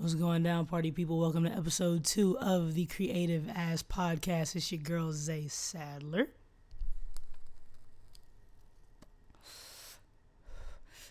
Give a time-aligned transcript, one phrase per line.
[0.00, 1.18] What's going down, party people?
[1.18, 4.54] Welcome to episode two of the Creative Ass Podcast.
[4.54, 6.28] It's your girl Zay Sadler.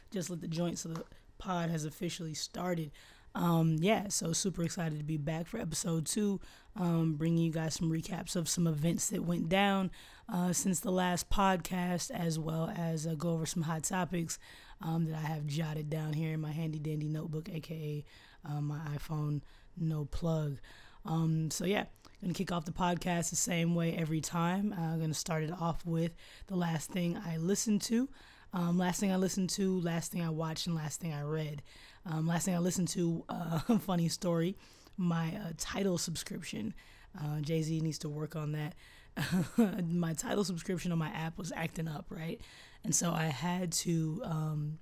[0.09, 1.03] Just lit the joint, so the
[1.37, 2.91] pod has officially started.
[3.37, 6.41] Um, yeah, so super excited to be back for episode two.
[6.75, 9.91] Um, bringing you guys some recaps of some events that went down
[10.31, 14.39] uh, since the last podcast, as well as uh, go over some hot topics
[14.81, 18.03] um, that I have jotted down here in my handy dandy notebook, aka
[18.43, 19.41] uh, my iPhone
[19.77, 20.57] no plug.
[21.05, 21.85] Um, so yeah,
[22.21, 24.73] gonna kick off the podcast the same way every time.
[24.75, 26.11] I'm uh, gonna start it off with
[26.47, 28.09] the last thing I listened to.
[28.53, 31.61] Um, last thing I listened to, last thing I watched, and last thing I read.
[32.09, 34.55] Um, last thing I listened to, uh, funny story,
[34.97, 36.73] my uh, Tidal subscription.
[37.19, 38.73] Uh, Jay Z needs to work on that.
[39.89, 42.39] my Tidal subscription on my app was acting up, right?
[42.83, 44.77] And so I had to um,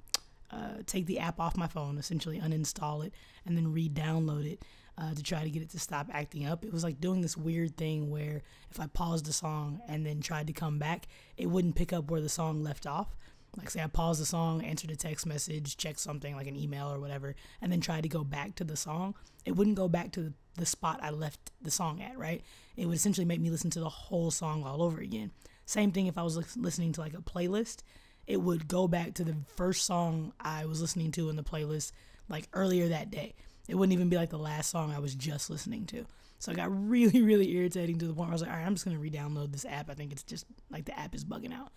[0.51, 3.13] uh, take the app off my phone, essentially uninstall it,
[3.45, 4.63] and then re-download it
[4.97, 6.63] uh, to try to get it to stop acting up.
[6.63, 10.21] It was like doing this weird thing where if I paused the song and then
[10.21, 13.15] tried to come back, it wouldn't pick up where the song left off.
[13.57, 16.91] Like say I pause the song, answered a text message, checked something like an email
[16.91, 19.15] or whatever, and then tried to go back to the song.
[19.45, 22.41] It wouldn't go back to the, the spot I left the song at, right?
[22.75, 25.31] It would essentially make me listen to the whole song all over again.
[25.65, 27.81] Same thing if I was listening to like a playlist
[28.27, 31.91] it would go back to the first song I was listening to in the playlist
[32.27, 33.35] like earlier that day.
[33.67, 36.05] It wouldn't even be like the last song I was just listening to.
[36.45, 38.65] So it got really, really irritating to the point where I was like, all right,
[38.65, 39.89] I'm just going to re download this app.
[39.89, 41.71] I think it's just like the app is bugging out.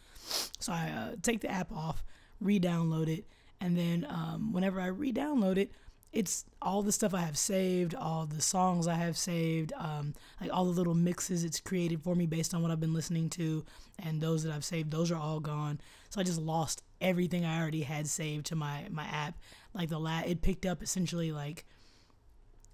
[0.58, 2.04] So I uh, take the app off,
[2.40, 3.24] re download it,
[3.62, 5.72] and then um, whenever I re download it,
[6.12, 10.50] it's all the stuff I have saved, all the songs I have saved, um, like
[10.52, 13.64] all the little mixes it's created for me based on what I've been listening to,
[13.98, 15.80] and those that I've saved, those are all gone.
[16.10, 19.38] So I just lost everything I already had saved to my my app.
[19.72, 21.64] Like the la- it picked up essentially like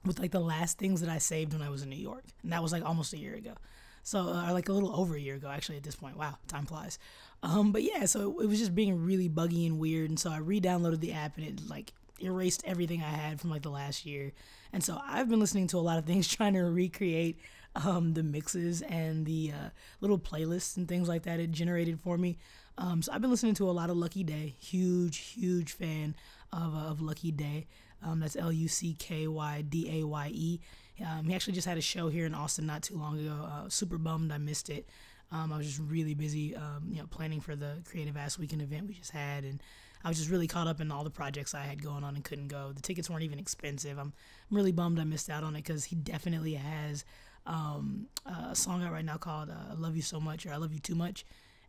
[0.04, 2.52] with like the last things that I saved when I was in New York, and
[2.52, 3.54] that was like almost a year ago.
[4.02, 6.18] So, uh, like a little over a year ago, actually, at this point.
[6.18, 6.98] Wow, time flies.
[7.42, 10.10] Um, but yeah, so it, was just being really buggy and weird.
[10.10, 13.50] And so I re downloaded the app and it like erased everything I had from
[13.50, 14.32] like the last year.
[14.72, 17.38] And so I've been listening to a lot of things trying to recreate
[17.76, 19.68] um, the mixes and the uh,
[20.00, 22.38] little playlists and things like that it generated for me.
[22.76, 24.54] Um, so I've been listening to a lot of Lucky Daye.
[24.58, 26.14] Huge, huge fan
[26.52, 27.66] of, uh, of Lucky Daye.
[28.04, 30.60] Um, that's L U C K Y D A Y E.
[31.04, 33.34] Um, he actually just had a show here in Austin not too long ago.
[33.44, 34.88] Uh, super bummed I missed it.
[35.32, 38.62] Um, I was just really busy, um, you know, planning for the Creative Ass Weekend
[38.62, 39.60] event we just had, and
[40.04, 42.22] I was just really caught up in all the projects I had going on and
[42.22, 42.72] couldn't go.
[42.72, 43.98] The tickets weren't even expensive.
[43.98, 44.12] I'm,
[44.50, 47.04] I'm really bummed I missed out on it because he definitely has
[47.46, 50.56] um, a song out right now called uh, "I Love You So Much" or "I
[50.56, 51.24] Love You Too Much,"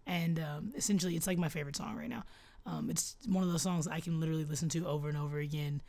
[0.06, 2.24] and um, essentially it's like my favorite song right now.
[2.68, 5.81] Um, it's one of those songs I can literally listen to over and over again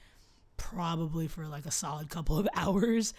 [0.56, 3.14] probably for like a solid couple of hours.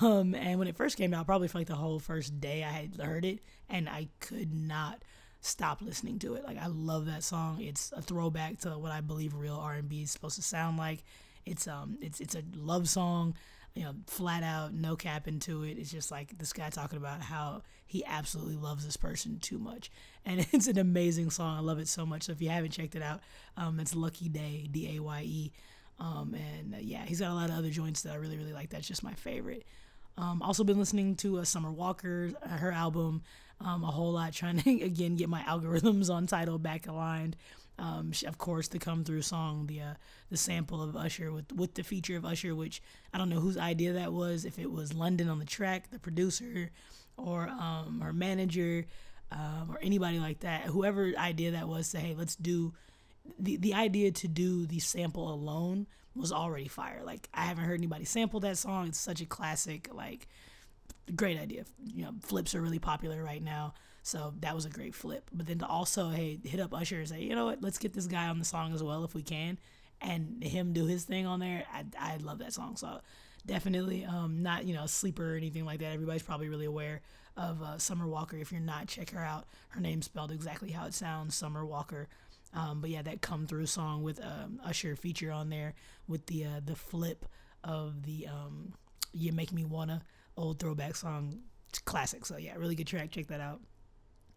[0.00, 2.70] Um, and when it first came out, probably for like the whole first day I
[2.70, 5.02] had heard it, and I could not
[5.40, 6.44] stop listening to it.
[6.44, 7.60] Like I love that song.
[7.60, 10.76] It's a throwback to what I believe real R and B is supposed to sound
[10.78, 11.04] like.
[11.46, 13.34] It's um it's it's a love song,
[13.74, 15.78] you know, flat out, no cap into it.
[15.78, 19.90] It's just like this guy talking about how he absolutely loves this person too much,
[20.24, 21.56] and it's an amazing song.
[21.56, 22.24] I love it so much.
[22.24, 23.20] So if you haven't checked it out,
[23.56, 25.52] um, it's Lucky Daye, D A Y E.
[26.00, 28.52] Um, and uh, yeah, he's got a lot of other joints that I really, really
[28.54, 28.70] like.
[28.70, 29.64] That's just my favorite.
[30.16, 33.22] Um, also been listening to uh, Summer Walker, uh, her album,
[33.60, 37.36] um, a whole lot, trying to again get my algorithms on Tidal back aligned.
[37.78, 39.94] Um, of course, the come through song, the uh,
[40.30, 42.82] the sample of Usher with with the feature of Usher, which
[43.14, 44.44] I don't know whose idea that was.
[44.44, 46.70] If it was London on the track, the producer,
[47.16, 48.84] or um, her manager,
[49.32, 52.74] um, or anybody like that, whoever idea that was, say, hey, let's do
[53.38, 57.02] the the idea to do the sample alone was already fire.
[57.04, 58.88] Like I haven't heard anybody sample that song.
[58.88, 60.26] It's such a classic, like
[61.14, 61.64] great idea.
[61.84, 63.74] You know, flips are really popular right now.
[64.02, 65.30] So that was a great flip.
[65.32, 67.92] But then to also hey hit up Usher and say, you know what, let's get
[67.92, 69.58] this guy on the song as well if we can,
[70.00, 71.64] and him do his thing on there.
[71.72, 72.76] I I love that song.
[72.76, 73.00] So
[73.46, 75.92] definitely um not you know a sleeper or anything like that.
[75.92, 77.00] Everybody's probably really aware
[77.36, 78.36] of uh, Summer Walker.
[78.36, 79.46] If you're not, check her out.
[79.68, 82.08] Her name's spelled exactly how it sounds, Summer Walker.
[82.52, 85.74] Um, but yeah, that come through song with um, Usher feature on there
[86.08, 87.26] with the uh, the flip
[87.62, 88.74] of the um,
[89.12, 90.02] "You Make Me Wanna"
[90.36, 91.38] old throwback song,
[91.84, 92.26] classic.
[92.26, 93.10] So yeah, really good track.
[93.10, 93.60] Check that out.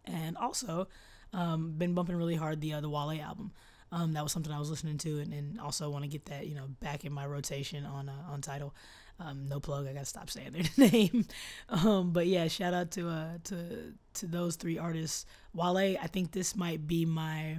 [0.05, 0.87] And also,
[1.31, 3.51] um, been bumping really hard the uh, the Wale album.
[3.91, 6.47] Um, that was something I was listening to, and, and also want to get that
[6.47, 8.75] you know back in my rotation on uh, on Tidal.
[9.19, 9.87] Um, no plug.
[9.87, 11.25] I gotta stop saying their name.
[11.69, 15.25] um, but yeah, shout out to uh to to those three artists.
[15.53, 17.57] Wale, I think this might be my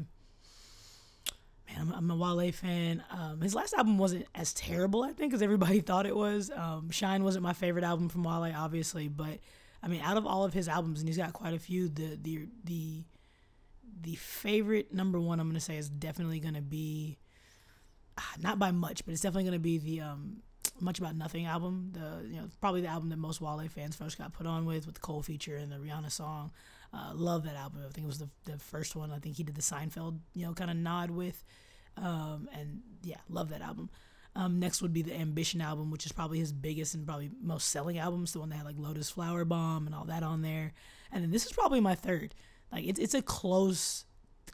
[1.69, 3.02] man, I'm, I'm a Wale fan.
[3.11, 6.50] Um, his last album wasn't as terrible, I think, as everybody thought it was.
[6.50, 9.38] Um, Shine wasn't my favorite album from Wale, obviously, but
[9.82, 12.19] I mean, out of all of his albums, and he's got quite a few, the
[12.20, 13.05] the the
[14.00, 17.19] the favorite number one I'm gonna say is definitely gonna be
[18.19, 20.38] ah, not by much, but it's definitely gonna be the um,
[20.81, 21.90] much about nothing album.
[21.93, 24.87] The you know probably the album that most Wale fans first got put on with
[24.87, 26.50] with the Cole feature and the Rihanna song.
[26.94, 27.81] Uh, love that album.
[27.81, 29.11] I think it was the the first one.
[29.11, 31.43] I think he did the Seinfeld you know kind of nod with,
[31.96, 33.91] um, and yeah, love that album.
[34.37, 37.69] Um, next would be the Ambition album, which is probably his biggest and probably most
[37.69, 38.32] selling albums.
[38.32, 40.73] The one that had like Lotus Flower Bomb and all that on there.
[41.12, 42.35] And then this is probably my third.
[42.73, 44.05] Like it's it's a close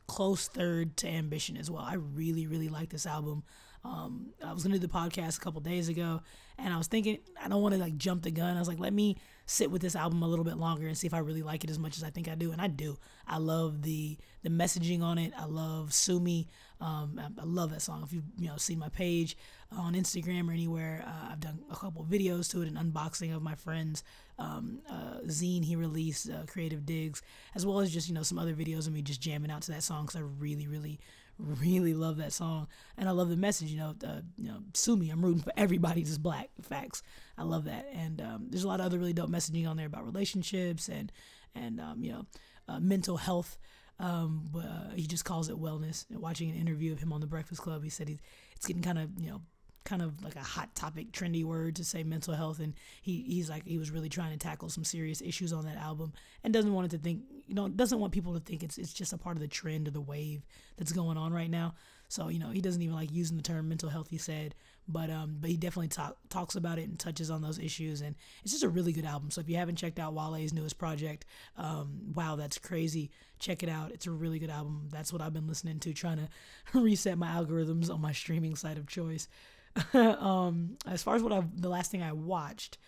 [0.07, 1.83] close third to Ambition as well.
[1.83, 3.43] I really really like this album.
[3.83, 6.21] Um, I was gonna do the podcast a couple days ago,
[6.63, 8.57] and I was thinking I don't want to like jump the gun.
[8.57, 9.17] I was like, let me
[9.47, 11.71] sit with this album a little bit longer and see if I really like it
[11.71, 12.99] as much as I think I do, and I do.
[13.27, 15.33] I love the the messaging on it.
[15.37, 16.47] I love Sue Me.
[16.81, 18.03] Um, I, I, love that song.
[18.03, 19.37] If you you know seen my page
[19.73, 23.43] on Instagram or anywhere, uh, I've done a couple videos to it, an unboxing of
[23.43, 24.03] my friend's
[24.39, 27.23] um, uh, zine he released, uh, Creative Digs,
[27.55, 29.73] as well as just you know some other videos of me just jamming out to
[29.73, 31.01] that song because I really really
[31.41, 33.71] really love that song, and I love the message.
[33.71, 35.11] You know, uh, you know, sue me.
[35.11, 36.51] I'm rooting for everybody that's black.
[36.61, 37.03] Facts.
[37.39, 39.87] I love that, and um, there's a lot of other really dope messaging on there
[39.87, 41.11] about relationships and
[41.55, 42.27] and um, you know,
[42.69, 43.59] uh, mental health.
[43.99, 46.07] Um, but uh, he just calls it wellness.
[46.09, 48.19] And watching an interview of him on the Breakfast Club, he said he,
[48.57, 49.43] it's getting kind of you know
[49.85, 52.61] kind of like a hot topic, trendy word to say mental health.
[52.61, 55.77] And he, he's like, he was really trying to tackle some serious issues on that
[55.77, 56.13] album
[56.45, 58.93] and doesn't want it to think, you know, doesn't want people to think it's, it's
[58.93, 60.43] just a part of the trend or the wave
[60.77, 61.75] that's going on right now.
[62.09, 64.57] So, you know, he doesn't even like using the term mental health, he said,
[64.89, 68.01] but, um, but he definitely talk, talks about it and touches on those issues.
[68.01, 69.31] And it's just a really good album.
[69.31, 71.25] So if you haven't checked out Wale's newest project,
[71.57, 73.13] um, wow, that's crazy.
[73.39, 73.93] Check it out.
[73.93, 74.89] It's a really good album.
[74.91, 76.29] That's what I've been listening to, trying to
[76.81, 79.29] reset my algorithms on my streaming site of choice.
[79.95, 82.79] um, as far as what I the last thing I watched,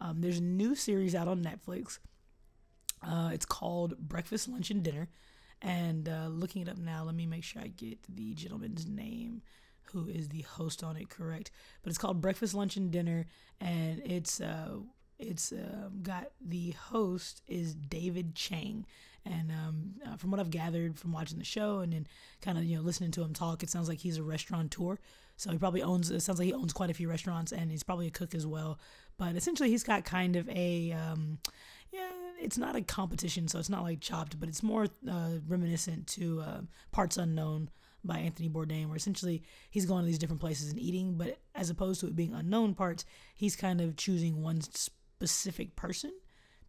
[0.00, 1.98] um, there's a new series out on Netflix.
[3.06, 5.08] Uh, it's called Breakfast, Lunch, and Dinner.
[5.60, 9.42] And uh, looking it up now, let me make sure I get the gentleman's name
[9.92, 11.50] who is the host on it correct.
[11.82, 13.26] But it's called Breakfast, Lunch, and Dinner,
[13.60, 14.78] and it's uh,
[15.18, 18.86] it's uh, got the host is David Chang.
[19.24, 22.08] And um, uh, from what I've gathered from watching the show and then
[22.40, 24.98] kind of you know listening to him talk, it sounds like he's a restaurateur.
[25.42, 26.10] So he probably owns.
[26.10, 28.46] It sounds like he owns quite a few restaurants, and he's probably a cook as
[28.46, 28.78] well.
[29.18, 30.92] But essentially, he's got kind of a.
[30.92, 31.38] Um,
[31.90, 32.08] yeah,
[32.40, 36.40] it's not a competition, so it's not like Chopped, but it's more uh, reminiscent to
[36.40, 36.60] uh,
[36.92, 37.70] Parts Unknown
[38.04, 41.70] by Anthony Bourdain, where essentially he's going to these different places and eating, but as
[41.70, 43.04] opposed to it being unknown parts,
[43.34, 46.12] he's kind of choosing one specific person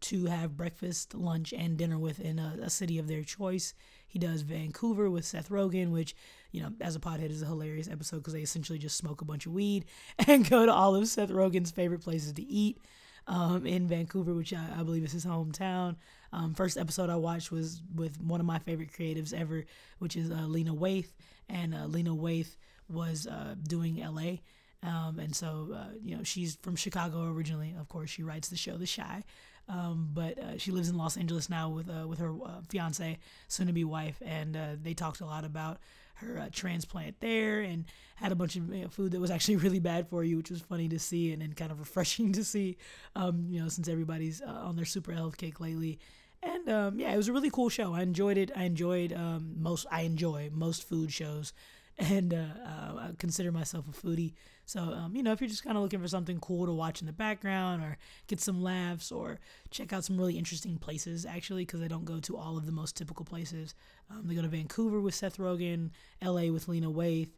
[0.04, 3.72] to have breakfast, lunch, and dinner with in a, a city of their choice.
[4.06, 6.14] He does Vancouver with Seth Rogen, which,
[6.52, 9.24] you know, as a pothead is a hilarious episode because they essentially just smoke a
[9.24, 9.86] bunch of weed
[10.26, 12.78] and go to all of Seth Rogen's favorite places to eat
[13.26, 15.96] um, in Vancouver, which I, I, believe is his hometown.
[16.32, 19.64] Um, first episode I watched was with one of my favorite creatives ever,
[19.98, 21.12] which is uh, Lena Waithe.
[21.48, 22.54] And uh, Lena Waithe
[22.88, 24.36] was uh, doing LA.
[24.82, 27.74] Um, and so, uh, you know, she's from Chicago originally.
[27.78, 29.24] Of course, she writes the show The Chi.
[29.68, 33.18] Um, but uh, she lives in Los Angeles now with uh, with her uh, fiance,
[33.48, 35.78] soon to be wife, and uh, they talked a lot about
[36.18, 37.84] her uh, transplant there and
[38.16, 40.50] had a bunch of you know, food that was actually really bad for you, which
[40.50, 42.76] was funny to see and, and kind of refreshing to see.
[43.16, 45.98] Um, you know, since everybody's uh, on their super health kick lately.
[46.42, 47.94] And um, yeah, it was a really cool show.
[47.94, 48.50] I enjoyed it.
[48.54, 49.86] I enjoyed um, most.
[49.90, 51.54] I enjoy most food shows
[51.98, 54.34] and uh, uh, I consider myself a foodie.
[54.66, 57.00] So, um, you know, if you're just kind of looking for something cool to watch
[57.00, 59.38] in the background or get some laughs or
[59.70, 62.72] check out some really interesting places, actually, because I don't go to all of the
[62.72, 63.74] most typical places.
[64.10, 65.90] Um, they go to Vancouver with Seth Rogen,
[66.22, 67.30] LA with Lena Waithe,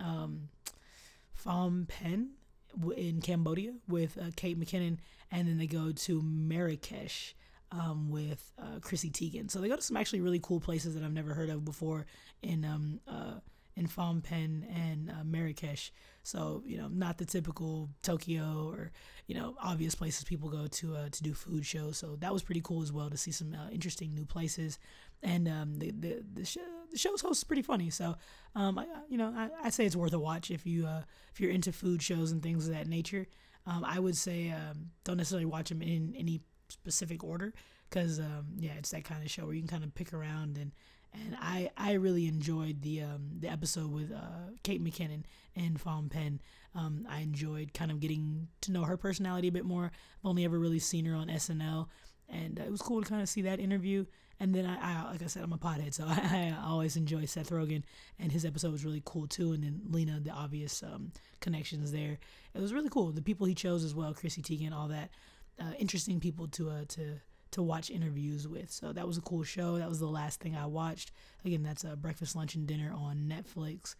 [0.00, 0.48] um,
[1.42, 2.30] Phnom Penh
[2.96, 4.98] in Cambodia with uh, Kate McKinnon,
[5.30, 7.34] and then they go to Marrakesh.
[7.72, 9.50] Um, with uh, Chrissy Teigen.
[9.50, 12.06] So they go to some actually really cool places that I've never heard of before
[12.40, 13.40] in um, uh,
[13.76, 15.92] in Phnom Penh and uh, Marrakesh.
[16.22, 18.92] So you know, not the typical Tokyo or
[19.26, 21.98] you know obvious places people go to uh, to do food shows.
[21.98, 24.78] So that was pretty cool as well to see some uh, interesting new places.
[25.22, 27.90] And um, the the the, show, the show's host is pretty funny.
[27.90, 28.16] So
[28.54, 31.02] um, I, you know, I, I say it's worth a watch if you uh,
[31.32, 33.26] if you're into food shows and things of that nature.
[33.66, 37.54] Um, I would say um, don't necessarily watch them in any specific order
[37.88, 40.58] because um, yeah, it's that kind of show where you can kind of pick around
[40.58, 40.72] and
[41.14, 45.24] and I I really enjoyed the um, the episode with uh, Kate McKinnon
[45.56, 46.40] and Phnom Penh.
[46.74, 49.84] Um, I enjoyed kind of getting to know her personality a bit more.
[49.84, 51.86] I've only ever really seen her on SNL,
[52.28, 54.06] and it was cool to kind of see that interview.
[54.40, 57.24] And then I, I, like I said, I'm a pothead, so I, I, always enjoy
[57.24, 57.84] Seth Rogen,
[58.18, 59.52] and his episode was really cool too.
[59.52, 62.18] And then Lena, the obvious um, connections there,
[62.52, 63.12] it was really cool.
[63.12, 65.10] The people he chose as well, Chrissy Teigen, all that,
[65.60, 67.20] uh, interesting people to uh, to
[67.54, 68.70] to watch interviews with.
[68.70, 69.78] So that was a cool show.
[69.78, 71.12] That was the last thing I watched.
[71.44, 73.94] Again, that's a breakfast, lunch, and dinner on Netflix.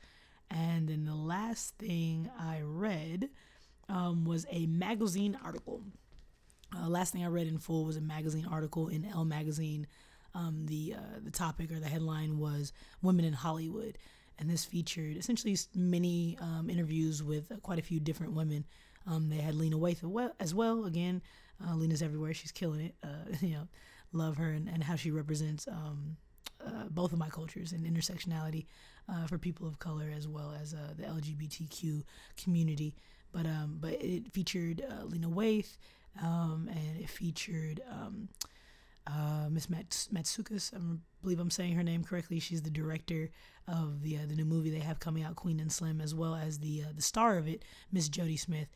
[0.51, 3.31] And then the last thing I read
[3.89, 5.83] um, was a magazine article.
[6.77, 9.87] Uh, last thing I read in full was a magazine article in Elle Magazine.
[10.35, 13.99] Um, the uh, the topic or the headline was "Women in Hollywood,"
[14.39, 18.65] and this featured essentially many um, interviews with quite a few different women.
[19.07, 20.87] Um, they had Lena Waithe as well.
[20.87, 21.23] Again,
[21.67, 22.95] uh, Lena's everywhere; she's killing it.
[23.03, 23.69] Uh, you know,
[24.13, 26.17] love her and, and how she represents um,
[26.65, 28.67] uh, both of my cultures and intersectionality
[29.27, 32.03] for people of color as well as the LGBTQ
[32.43, 32.95] community.
[33.33, 35.77] But um, but it featured Lena Waithe
[36.23, 38.29] um, and it featured um,
[39.07, 40.75] uh, Miss Mats- Matsoukas.
[40.75, 40.79] I
[41.23, 42.39] believe I'm saying her name correctly.
[42.39, 43.31] She's the director
[43.67, 46.35] of the uh, the new movie they have coming out, Queen and Slim, as well
[46.35, 48.69] as the uh, the star of it, Miss Jodie Smith.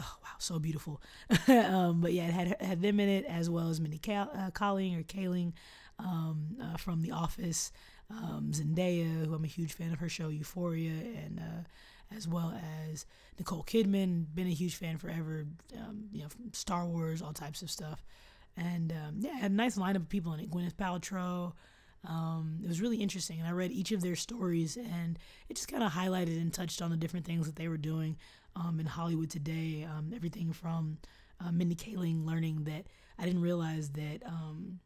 [0.00, 1.00] Oh wow, so beautiful.
[1.48, 4.50] um, but yeah, it had had them in it as well as Mindy Cal- uh,
[4.50, 5.52] Kaling or Kaling
[5.98, 7.72] um, uh, from The Office,
[8.10, 12.58] um, Zendaya, who I'm a huge fan of her show Euphoria, and uh, as well
[12.90, 13.04] as
[13.38, 14.24] Nicole Kidman.
[14.34, 15.46] Been a huge fan forever.
[15.76, 18.04] Um, you know, Star Wars, all types of stuff.
[18.56, 20.50] And um, yeah, had a nice lineup of people in it.
[20.50, 21.52] Gwyneth Paltrow.
[22.08, 25.18] Um, it was really interesting, and I read each of their stories, and
[25.50, 28.16] it just kind of highlighted and touched on the different things that they were doing
[28.60, 29.86] um, in Hollywood today.
[29.88, 30.98] Um, everything from
[31.44, 32.86] uh, Mindy Kaling learning that
[33.18, 34.80] I didn't realize that um,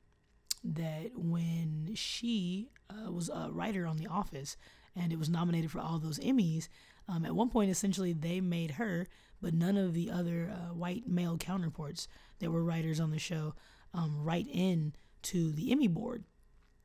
[0.62, 4.56] that when she uh, was a writer on The Office,
[4.96, 6.68] and it was nominated for all those Emmys,
[7.08, 9.06] um, at one point, essentially, they made her,
[9.42, 13.54] but none of the other uh, white male counterparts that were writers on the show
[13.92, 16.24] um, write in to the Emmy board.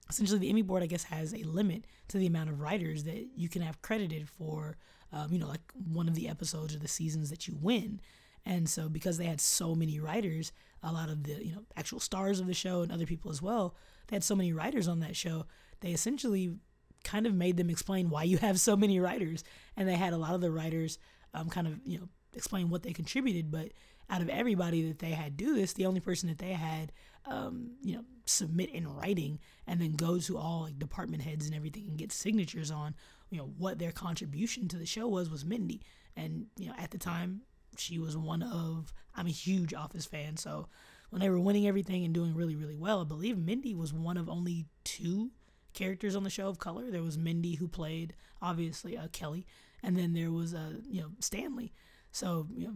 [0.10, 3.30] Essentially, the Emmy board, I guess, has a limit to the amount of writers that
[3.36, 4.78] you can have credited for,
[5.12, 5.62] um, you know, like
[5.92, 8.00] one of the episodes or the seasons that you win.
[8.46, 10.52] And so, because they had so many writers,
[10.82, 13.42] a lot of the, you know, actual stars of the show and other people as
[13.42, 13.76] well,
[14.08, 15.46] they had so many writers on that show,
[15.82, 16.56] they essentially
[17.04, 19.44] kind of made them explain why you have so many writers.
[19.76, 21.00] And they had a lot of the writers
[21.34, 23.52] um, kind of, you know, explain what they contributed.
[23.52, 23.72] But
[24.10, 26.92] out of everybody that they had do this, the only person that they had,
[27.26, 31.56] um, you know, submit in writing and then go to all like department heads and
[31.56, 32.96] everything and get signatures on,
[33.30, 35.82] you know, what their contribution to the show was was Mindy.
[36.16, 37.42] And you know, at the time,
[37.78, 38.94] she was one of.
[39.16, 40.68] I'm a huge Office fan, so
[41.10, 44.18] when they were winning everything and doing really, really well, I believe Mindy was one
[44.18, 45.32] of only two
[45.74, 46.90] characters on the show of color.
[46.90, 49.46] There was Mindy who played obviously uh, Kelly,
[49.84, 51.74] and then there was uh, you know Stanley.
[52.12, 52.76] So you know,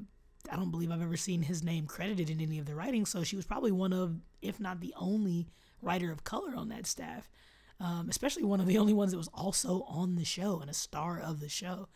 [0.51, 3.05] I don't believe I've ever seen his name credited in any of the writing.
[3.05, 5.47] So she was probably one of, if not the only
[5.81, 7.29] writer of color on that staff.
[7.83, 10.73] Um, especially one of the only ones that was also on the show and a
[10.73, 11.89] star of the show.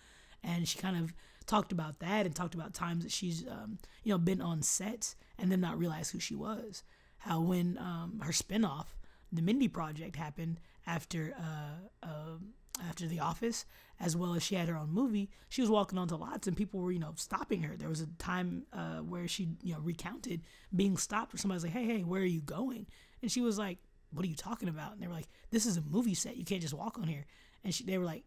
[0.43, 1.13] And she kind of
[1.45, 5.15] talked about that and talked about times that she's, um, you know, been on sets
[5.39, 6.83] and then not realize who she was.
[7.19, 8.87] How when um, her spinoff,
[9.31, 12.37] the Mindy Project, happened after uh, uh,
[12.87, 13.65] after The Office,
[13.99, 15.31] as well as she had her own movie.
[15.49, 17.75] She was walking onto lots, and people were you know stopping her.
[17.75, 20.41] There was a time uh, where she you know recounted
[20.75, 22.85] being stopped, where somebody's like, "Hey, hey, where are you going?"
[23.21, 23.79] And she was like,
[24.17, 26.37] "What are you talking about?" And they were like, "This is a movie set.
[26.37, 27.25] You can't just walk on here."
[27.63, 28.23] And she, they were like,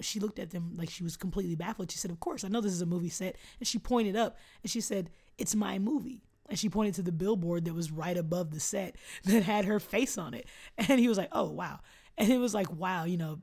[0.00, 1.90] she looked at them like she was completely baffled.
[1.90, 4.36] She said, "Of course, I know this is a movie set." And she pointed up
[4.62, 8.16] and she said, "It's my movie." And she pointed to the billboard that was right
[8.16, 10.46] above the set that had her face on it.
[10.76, 11.80] And he was like, "Oh wow."
[12.16, 13.40] and it was like, wow, you know,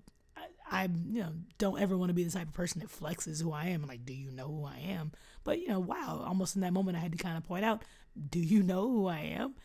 [0.69, 3.51] I, you know don't ever want to be the type of person that flexes who
[3.51, 3.85] I am.
[3.85, 5.11] Like, do you know who I am?
[5.43, 7.83] But you know, wow, almost in that moment, I had to kind of point out,
[8.29, 9.55] do you know who I am?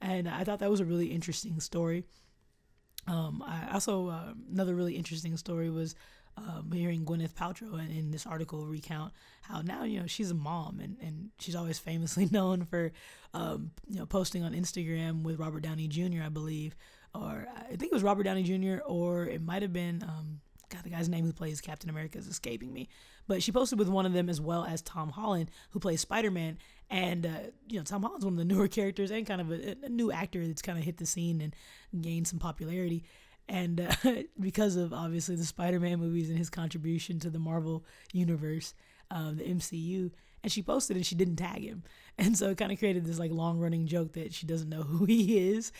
[0.00, 2.04] And I thought that was a really interesting story.
[3.06, 5.94] Um, I also uh, another really interesting story was
[6.36, 10.34] um, hearing Gwyneth Paltrow in, in, this article recount how now you know she's a
[10.34, 12.92] mom and, and she's always famously known for
[13.34, 16.22] um, you know posting on Instagram with Robert Downey Jr.
[16.24, 16.76] I believe
[17.14, 18.82] or I think it was Robert Downey Jr.
[18.86, 20.40] or it might have been um,
[20.70, 22.88] God, the guy's name who plays Captain America is escaping me.
[23.26, 26.30] But she posted with one of them as well as Tom Holland, who plays Spider
[26.30, 26.58] Man.
[26.90, 27.30] And, uh,
[27.68, 30.10] you know, Tom Holland's one of the newer characters and kind of a, a new
[30.10, 33.04] actor that's kind of hit the scene and gained some popularity.
[33.48, 33.94] And uh,
[34.40, 38.74] because of obviously the Spider Man movies and his contribution to the Marvel universe,
[39.10, 40.10] um, the MCU,
[40.42, 41.82] and she posted and she didn't tag him.
[42.18, 44.82] And so it kind of created this like long running joke that she doesn't know
[44.82, 45.72] who he is.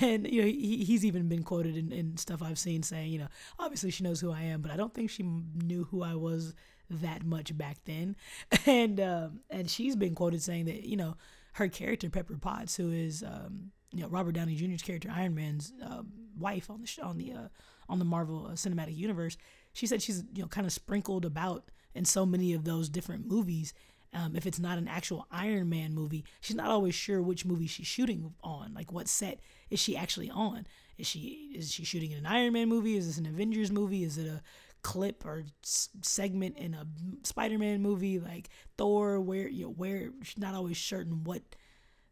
[0.00, 3.20] And, you know, he, he's even been quoted in, in stuff I've seen saying, you
[3.20, 3.28] know,
[3.60, 6.52] obviously she knows who I am, but I don't think she knew who I was
[7.02, 8.16] that much back then.
[8.66, 11.16] And, um, and she's been quoted saying that, you know,
[11.54, 15.72] her character, Pepper Potts, who is, um, you know Robert Downey Jr.'s character Iron Man's
[15.82, 16.02] uh,
[16.38, 17.48] wife on the sh- on the uh,
[17.88, 19.36] on the Marvel uh, Cinematic Universe.
[19.72, 23.26] She said she's you know kind of sprinkled about in so many of those different
[23.26, 23.72] movies.
[24.12, 27.66] Um, if it's not an actual Iron Man movie, she's not always sure which movie
[27.66, 28.72] she's shooting on.
[28.74, 30.66] Like, what set is she actually on?
[30.98, 32.96] Is she is she shooting in an Iron Man movie?
[32.96, 34.04] Is this an Avengers movie?
[34.04, 34.42] Is it a
[34.84, 36.86] clip or s- segment in a
[37.24, 41.42] Spider-Man movie like Thor where you know where she's not always certain what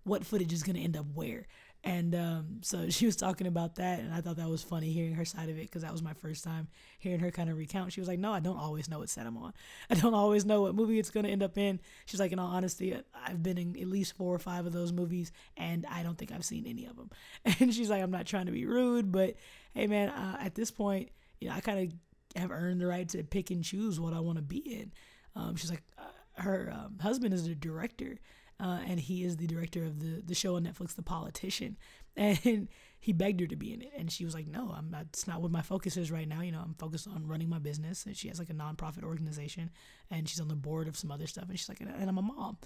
[0.04, 1.46] what footage is going to end up where.
[1.84, 5.14] And um, so she was talking about that and I thought that was funny hearing
[5.14, 7.92] her side of it because that was my first time hearing her kind of recount.
[7.92, 9.52] She was like no I don't always know what set I'm on.
[9.90, 11.78] I don't always know what movie it's going to end up in.
[12.06, 14.92] She's like in all honesty I've been in at least four or five of those
[14.92, 17.10] movies and I don't think I've seen any of them
[17.60, 19.34] and she's like I'm not trying to be rude but
[19.74, 21.92] hey man uh, at this point you know I kind of
[22.36, 24.92] have earned the right to pick and choose what I want to be in.
[25.34, 28.18] Um, she's like, uh, her um, husband is a director,
[28.60, 31.76] uh, and he is the director of the the show on Netflix, The Politician,
[32.16, 32.68] and
[33.00, 35.06] he begged her to be in it, and she was like, no, I'm not.
[35.08, 36.40] It's not what my focus is right now.
[36.42, 39.70] You know, I'm focused on running my business, and she has like a nonprofit organization,
[40.10, 42.22] and she's on the board of some other stuff, and she's like, and I'm a
[42.22, 42.58] mom.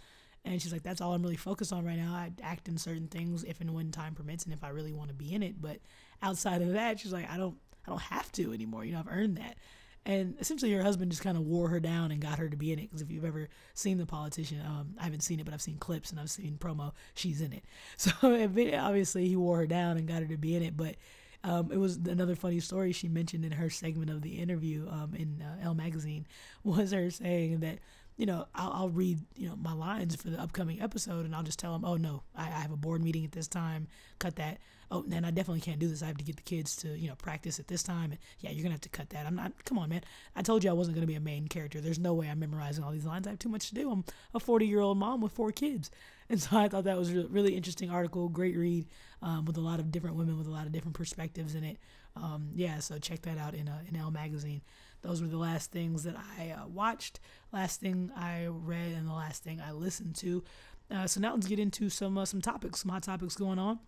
[0.45, 2.13] And she's like, that's all I'm really focused on right now.
[2.13, 5.09] I act in certain things if and when time permits, and if I really want
[5.09, 5.61] to be in it.
[5.61, 5.79] But
[6.23, 7.57] outside of that, she's like, I don't,
[7.87, 8.85] I don't have to anymore.
[8.85, 9.57] You know, I've earned that.
[10.05, 12.73] And essentially, her husband just kind of wore her down and got her to be
[12.73, 12.83] in it.
[12.83, 15.79] Because if you've ever seen The Politician, um, I haven't seen it, but I've seen
[15.79, 16.93] clips and I've seen promo.
[17.15, 17.65] She's in it.
[17.97, 20.77] So obviously, he wore her down and got her to be in it.
[20.77, 20.95] But
[21.43, 25.15] um, it was another funny story she mentioned in her segment of the interview um,
[25.17, 26.27] in uh, Elle magazine
[26.65, 27.79] was her saying that
[28.17, 31.43] you know, I'll, I'll, read, you know, my lines for the upcoming episode and I'll
[31.43, 33.89] just tell them, oh, no, I, I, have a board meeting at this time.
[34.19, 34.59] Cut that.
[34.91, 36.03] Oh, man, I definitely can't do this.
[36.03, 38.13] I have to get the kids to, you know, practice at this time.
[38.13, 39.27] And yeah, you're to have to cut that.
[39.27, 40.03] I'm not, come on, man.
[40.35, 41.81] I told you I wasn't to be a main character.
[41.81, 43.27] There's no way I'm memorizing all these lines.
[43.27, 43.91] I have too much to do.
[43.91, 45.91] I'm a 40 year old mom with four kids.
[46.29, 48.29] And so I thought that was a really interesting article.
[48.29, 48.89] Great read
[49.23, 51.79] um, with a lot of different women with a lot of different perspectives in it.
[52.17, 54.61] Um, yeah, so check that out in, uh, in Elle Magazine
[55.07, 57.21] those were the last things that I uh, watched,
[57.53, 60.43] last thing I read, and the last thing I listened to.
[60.91, 63.79] Uh, so now let's get into some uh, some topics, some hot topics going on.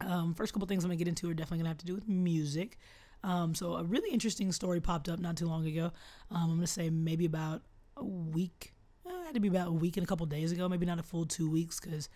[0.00, 2.08] Um, first couple things I'm gonna get into are definitely gonna have to do with
[2.08, 2.78] music.
[3.24, 5.90] Um, so a really interesting story popped up not too long ago.
[6.30, 7.62] Um, I'm gonna say maybe about
[7.96, 8.74] a week.
[9.06, 10.98] Uh, it had to be about a week and a couple days ago, maybe not
[10.98, 12.08] a full two weeks because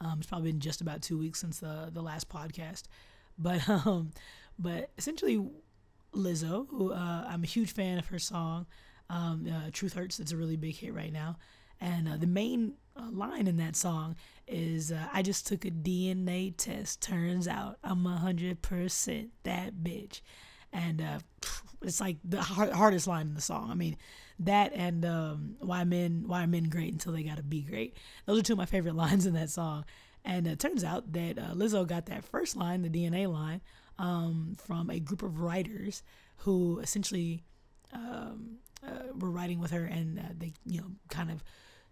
[0.00, 2.84] um, it's probably been just about two weeks since the the last podcast.
[3.38, 4.10] But um,
[4.58, 5.44] but essentially,
[6.12, 8.66] Lizzo, who uh, I'm a huge fan of her song,
[9.10, 10.18] um, uh, Truth Hurts.
[10.20, 11.36] It's a really big hit right now.
[11.80, 15.70] And uh, the main uh, line in that song is uh, I just took a
[15.70, 17.00] DNA test.
[17.00, 20.20] Turns out I'm 100% that bitch.
[20.72, 21.18] And uh,
[21.82, 23.70] it's like the hard, hardest line in the song.
[23.70, 23.96] I mean,
[24.40, 27.96] that and um, why men why are men great until they gotta be great.
[28.26, 29.84] Those are two of my favorite lines in that song.
[30.24, 33.60] And it turns out that Lizzo got that first line, the DNA line,
[33.98, 36.02] um, from a group of writers
[36.38, 37.44] who essentially
[37.92, 41.42] um, uh, were writing with her, and uh, they you know kind of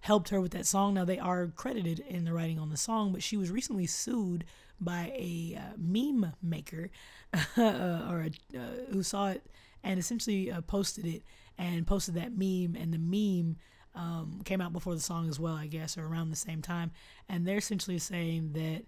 [0.04, 0.92] helped her with that song.
[0.92, 4.44] Now they are credited in the writing on the song, but she was recently sued
[4.78, 6.90] by a uh, meme maker
[7.56, 9.46] uh, or a, uh, who saw it
[9.82, 11.22] and essentially uh, posted it
[11.56, 13.56] and posted that meme, and the meme.
[13.96, 16.90] Um, came out before the song as well, I guess, or around the same time.
[17.28, 18.86] And they're essentially saying that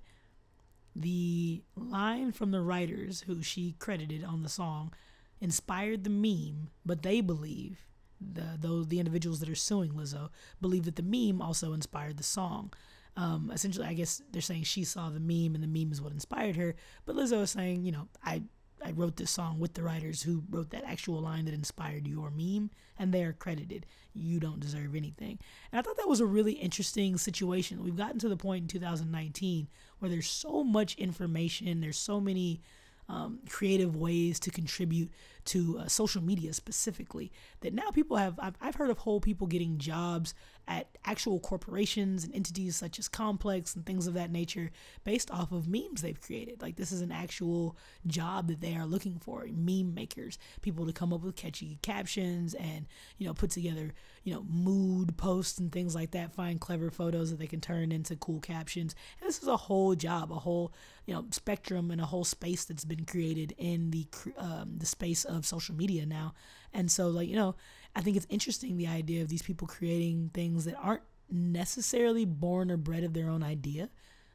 [0.97, 4.93] the line from the writers who she credited on the song
[5.41, 7.86] inspired the meme, but they believe
[8.21, 12.23] the those the individuals that are suing Lizzo believe that the meme also inspired the
[12.23, 12.73] song.
[13.17, 16.13] Um, essentially, I guess they're saying she saw the meme and the meme is what
[16.13, 16.75] inspired her.
[17.07, 18.43] But Lizzo is saying, you know, I
[18.85, 22.31] I wrote this song with the writers who wrote that actual line that inspired your
[22.31, 23.87] meme, and they are credited.
[24.13, 25.39] You don't deserve anything.
[25.73, 27.83] And I thought that was a really interesting situation.
[27.83, 32.61] We've gotten to the point in 2019 where there's so much information, there's so many
[33.09, 35.11] um, creative ways to contribute
[35.47, 39.47] to uh, social media specifically that now people have I've, I've heard of whole people
[39.47, 40.35] getting jobs
[40.69, 44.71] at actual corporations and entities such as complex and things of that nature
[45.05, 46.61] based off of memes they've created.
[46.61, 50.93] Like this is an actual job that they are looking for meme makers people to
[50.93, 52.87] come up with catchy captions and
[53.19, 57.31] you know put together you know mood posts and things like that find clever photos
[57.31, 58.95] that they can turn into cool captions.
[59.21, 60.73] And this is a whole job a whole
[61.07, 64.07] you know spectrum and a whole space that's been created in the
[64.37, 66.35] um, the space of social media now.
[66.73, 67.55] And so like you know
[67.95, 72.71] i think it's interesting the idea of these people creating things that aren't necessarily born
[72.71, 73.89] or bred of their own idea.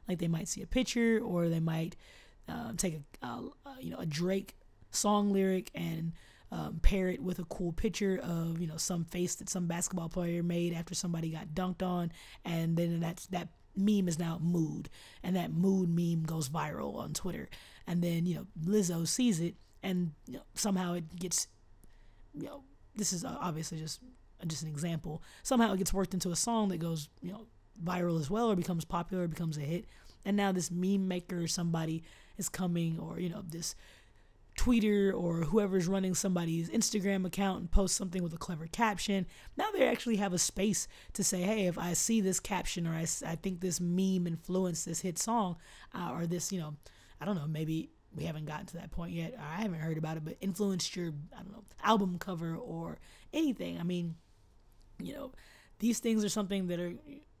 [0.08, 1.96] Like they might see a picture or they might
[2.48, 3.38] uh, take a
[3.80, 4.56] you know a drake
[4.90, 6.12] song lyric and
[6.50, 10.08] um, pair it with a cool picture of you know some face that some basketball
[10.08, 12.12] player made after somebody got dunked on,
[12.44, 14.90] and then that's that meme is now mood,
[15.22, 17.48] and that mood meme goes viral on Twitter,
[17.86, 21.48] and then you know Lizzo sees it, and you know, somehow it gets,
[22.34, 22.62] you know,
[22.94, 24.00] this is obviously just
[24.46, 25.22] just an example.
[25.42, 27.46] Somehow it gets worked into a song that goes, you know,
[27.82, 29.86] viral as well, or becomes popular, or becomes a hit,
[30.24, 32.02] and now this meme maker or somebody
[32.38, 33.74] is coming, or you know this
[34.56, 39.26] tweeter or whoever's running somebody's Instagram account and post something with a clever caption.
[39.56, 42.92] Now they actually have a space to say, hey, if I see this caption or
[42.92, 45.56] I, I think this meme influenced this hit song
[45.94, 46.74] uh, or this, you know,
[47.20, 49.34] I don't know, maybe we haven't gotten to that point yet.
[49.38, 52.98] I haven't heard about it, but influenced your, I don't know, album cover or
[53.32, 53.78] anything.
[53.78, 54.16] I mean,
[55.00, 55.32] you know,
[55.78, 56.94] these things are something that are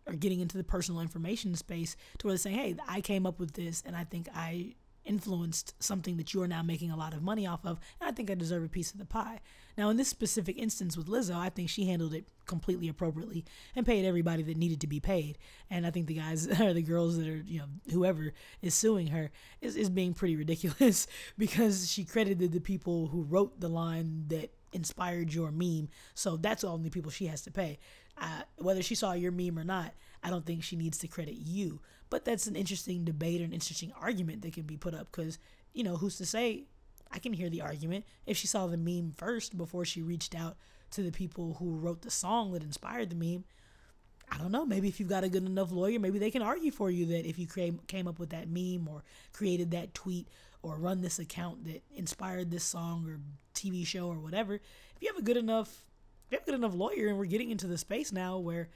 [0.06, 3.38] are getting into the personal information space to where they're saying, hey, I came up
[3.38, 7.14] with this and I think I influenced something that you are now making a lot
[7.14, 9.40] of money off of, and I think I deserve a piece of the pie.
[9.76, 13.86] Now, in this specific instance with Lizzo, I think she handled it completely appropriately and
[13.86, 15.38] paid everybody that needed to be paid.
[15.70, 19.08] And I think the guys or the girls that are, you know, whoever is suing
[19.08, 19.30] her
[19.60, 21.06] is, is being pretty ridiculous
[21.38, 25.88] because she credited the people who wrote the line that inspired your meme.
[26.14, 27.78] So that's all the people she has to pay.
[28.18, 31.34] Uh, whether she saw your meme or not, I don't think she needs to credit
[31.34, 31.80] you.
[32.10, 35.38] But that's an interesting debate or an interesting argument that can be put up because,
[35.72, 36.66] you know, who's to say
[37.12, 40.56] I can hear the argument if she saw the meme first before she reached out
[40.92, 43.44] to the people who wrote the song that inspired the meme.
[44.30, 44.64] I don't know.
[44.64, 47.28] Maybe if you've got a good enough lawyer, maybe they can argue for you that
[47.28, 50.28] if you came up with that meme or created that tweet
[50.62, 53.20] or run this account that inspired this song or
[53.54, 54.62] TV show or whatever, if
[55.00, 55.84] you have a good enough,
[56.26, 58.70] if you have a good enough lawyer, and we're getting into the space now where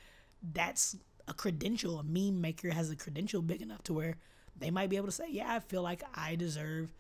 [0.52, 0.96] that's
[1.26, 4.16] a credential, a meme maker has a credential big enough to where
[4.58, 6.92] they might be able to say, yeah, I feel like I deserve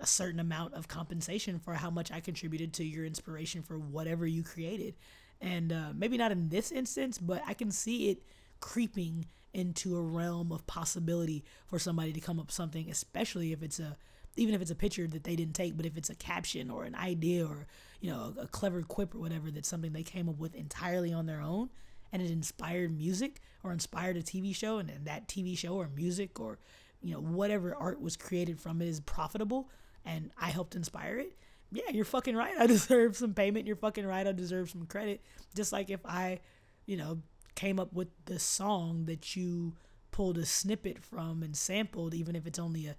[0.00, 4.26] a certain amount of compensation for how much I contributed to your inspiration for whatever
[4.26, 4.94] you created.
[5.40, 8.22] And uh, maybe not in this instance, but I can see it
[8.60, 13.80] creeping into a realm of possibility for somebody to come up something, especially if it's
[13.80, 13.96] a
[14.36, 16.84] even if it's a picture that they didn't take, but if it's a caption or
[16.84, 17.66] an idea or
[18.00, 21.12] you know a, a clever quip or whatever that's something they came up with entirely
[21.12, 21.68] on their own,
[22.12, 25.88] and it inspired music or inspired a TV show, and then that TV show or
[25.88, 26.58] music or
[27.02, 29.68] you know whatever art was created from it is profitable,
[30.10, 31.36] and I helped inspire it.
[31.72, 32.54] Yeah, you're fucking right.
[32.58, 33.66] I deserve some payment.
[33.66, 34.26] You're fucking right.
[34.26, 35.22] I deserve some credit.
[35.54, 36.40] Just like if I,
[36.86, 37.18] you know,
[37.54, 39.74] came up with the song that you
[40.10, 42.96] pulled a snippet from and sampled, even if it's only a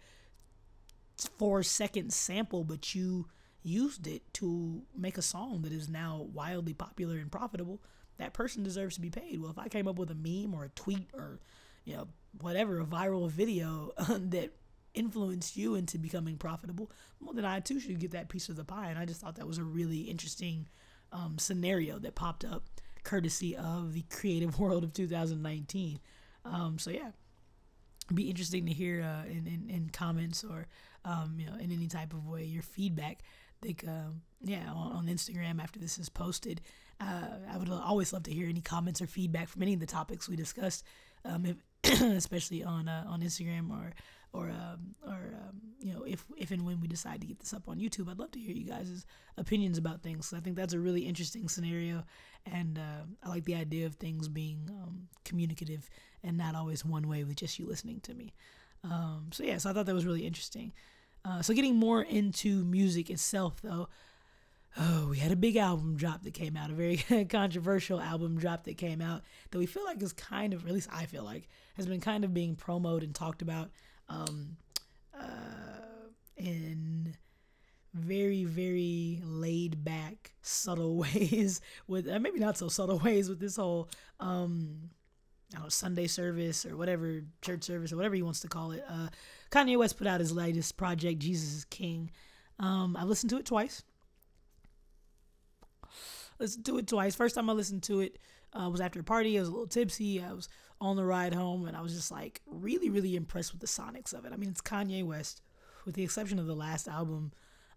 [1.38, 3.28] four second sample, but you
[3.64, 7.80] used it to make a song that is now wildly popular and profitable
[8.22, 9.42] that person deserves to be paid.
[9.42, 11.40] Well, if I came up with a meme or a tweet or,
[11.86, 12.08] you know,
[12.40, 14.52] whatever, a viral video that
[14.94, 18.64] influenced you into becoming profitable, well, then I too should get that piece of the
[18.64, 18.90] pie.
[18.90, 20.68] And I just thought that was a really interesting
[21.12, 22.64] um, scenario that popped up
[23.04, 26.00] courtesy of the creative world of 2019.
[26.44, 27.12] Um, so, yeah,
[28.14, 30.68] be interesting to hear uh, in, in, in, comments or,
[31.06, 33.20] um, you know, in any type of way, your feedback.
[33.62, 36.62] I think, um, yeah, on, on Instagram after this is posted,
[37.00, 39.86] uh, I would always love to hear any comments or feedback from any of the
[39.86, 40.84] topics we discussed,
[41.26, 41.58] um, if,
[42.02, 43.94] especially on uh, on Instagram or
[44.34, 47.54] or um, or um, you know if if and when we decide to get this
[47.54, 48.10] up on YouTube.
[48.10, 49.06] I'd love to hear you guys'
[49.38, 50.28] opinions about things.
[50.28, 52.04] So I think that's a really interesting scenario,
[52.46, 55.90] and uh, I like the idea of things being um, communicative
[56.24, 58.34] and not always one way with just you listening to me.
[58.84, 60.72] Um, so yeah, so I thought that was really interesting.
[61.24, 63.88] Uh, so getting more into music itself, though
[64.78, 66.98] oh, we had a big album drop that came out, a very
[67.30, 70.90] controversial album drop that came out that we feel like is kind of, at least
[70.92, 73.70] I feel like, has been kind of being promoted and talked about
[74.12, 74.58] um,
[75.18, 77.16] uh, in
[77.94, 83.56] very, very laid back, subtle ways, with uh, maybe not so subtle ways with this
[83.56, 83.90] whole.
[84.20, 84.90] Um,
[85.56, 88.86] I know, Sunday service or whatever, church service or whatever he wants to call it.
[88.90, 89.10] Uh,
[89.52, 92.10] Kanye West put out his latest project, Jesus is King.
[92.58, 93.84] Um, I've listened to it twice
[96.42, 97.16] listened to it twice.
[97.16, 98.18] First time I listened to it
[98.54, 99.38] uh, was after a party.
[99.38, 100.22] I was a little tipsy.
[100.22, 100.50] I was
[100.82, 104.14] on the ride home, and I was just like really, really impressed with the sonics
[104.14, 104.34] of it.
[104.34, 105.42] I mean, it's Kanye West,
[105.86, 107.32] with the exception of the last album,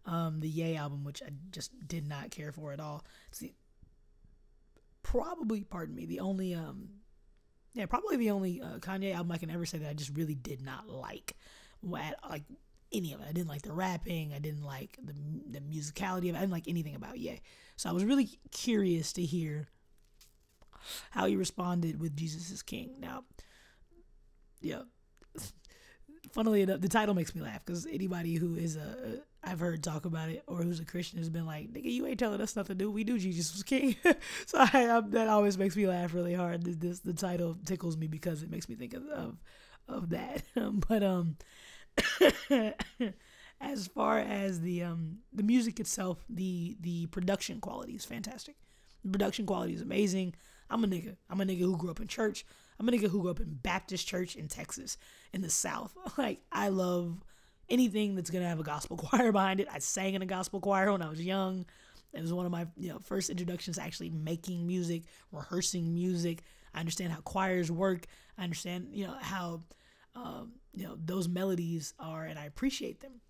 [0.07, 3.05] um, the Ye album, which I just did not care for at all.
[3.29, 3.53] It's the,
[5.03, 6.89] probably, pardon me, the only, um,
[7.75, 10.35] yeah, probably the only uh, Kanye album I can ever say that I just really
[10.35, 11.37] did not like.
[11.95, 12.45] At, like
[12.95, 13.27] any of it.
[13.29, 14.33] I didn't like the rapping.
[14.33, 15.15] I didn't like the
[15.51, 16.37] the musicality of it.
[16.37, 17.41] I didn't like anything about Ye.
[17.77, 19.69] So I was really curious to hear
[21.11, 22.97] how he responded with Jesus is King.
[22.99, 23.25] Now,
[24.61, 24.83] yeah,
[26.33, 30.05] funnily enough, the title makes me laugh because anybody who is a, I've heard talk
[30.05, 32.77] about it or who's a Christian has been like, nigga, you ain't telling us nothing
[32.77, 32.91] do.
[32.91, 33.97] We do Jesus was king.
[34.47, 36.65] so I, I, that always makes me laugh really hard.
[36.65, 39.37] This, this, the title tickles me because it makes me think of of,
[39.89, 40.43] of that.
[40.89, 41.37] but um,
[43.61, 48.57] as far as the um the music itself, the the production quality is fantastic.
[49.05, 50.35] The production quality is amazing.
[50.71, 51.17] I'm a nigga.
[51.29, 52.45] I'm a nigga who grew up in church.
[52.79, 54.97] I'm a nigga who grew up in Baptist church in Texas,
[55.33, 55.95] in the South.
[56.19, 57.23] Like I love
[57.69, 59.69] anything that's gonna have a gospel choir behind it.
[59.71, 61.67] I sang in a gospel choir when I was young.
[62.13, 66.43] It was one of my you know first introductions actually making music, rehearsing music.
[66.75, 68.07] I understand how choirs work.
[68.39, 69.61] I understand you know how
[70.15, 73.21] um, you know those melodies are, and I appreciate them.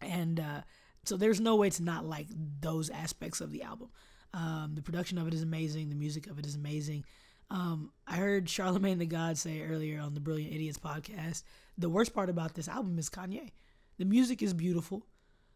[0.00, 0.60] And uh,
[1.04, 2.26] so there's no way to not like
[2.60, 3.88] those aspects of the album.
[4.34, 5.88] Um, the production of it is amazing.
[5.88, 7.04] The music of it is amazing.
[7.50, 11.44] Um, I heard Charlemagne the God say earlier on the Brilliant Idiots podcast.
[11.78, 13.52] The worst part about this album is Kanye.
[13.96, 15.06] The music is beautiful.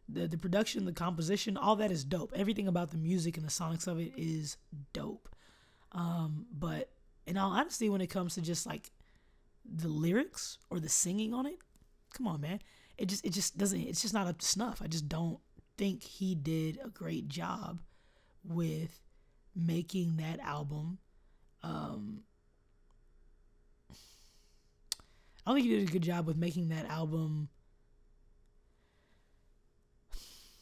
[0.08, 2.32] The, the production, the composition, all that is dope.
[2.36, 4.56] Everything about the music and the sonics of it is
[4.92, 5.28] dope.
[5.90, 6.90] Um, but
[7.26, 8.92] in all honesty, when it comes to just like
[9.64, 11.58] the lyrics or the singing on it,
[12.14, 12.60] come on, man.
[12.96, 14.80] It just it just doesn't it's just not up to snuff.
[14.82, 15.38] I just don't
[15.76, 17.80] think he did a great job
[18.44, 19.01] with
[19.55, 20.98] making that album
[21.62, 22.22] um,
[25.48, 27.48] I don't think he did a good job with making that album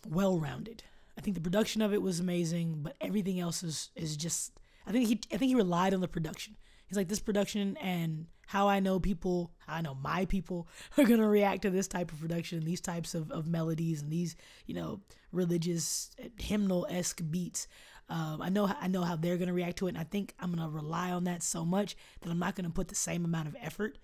[0.09, 0.85] well rounded.
[1.19, 4.53] I think the production of it was amazing, but everything else is is just
[4.87, 6.57] I think he I think he relied on the production.
[6.87, 11.29] He's like this production and how I know people, I know my people are gonna
[11.29, 15.01] react to this type of production, these types of, of melodies and these, you know,
[15.33, 17.69] religious hymnal esque beats.
[18.09, 20.55] Um, I know I know how they're gonna react to it, and I think I'm
[20.55, 23.57] gonna rely on that so much that I'm not gonna put the same amount of
[23.61, 23.99] effort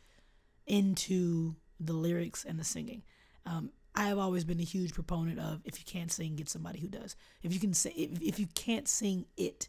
[0.67, 3.03] into the lyrics and the singing.
[3.47, 6.81] Um, I have always been a huge proponent of if you can't sing, get somebody
[6.81, 7.15] who does.
[7.43, 9.69] If you can say if, if you can't sing it,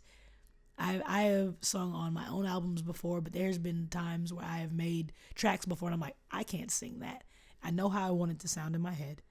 [0.78, 4.58] I I have sung on my own albums before, but there's been times where I
[4.58, 7.24] have made tracks before and I'm like, I can't sing that.
[7.64, 9.22] I know how I want it to sound in my head.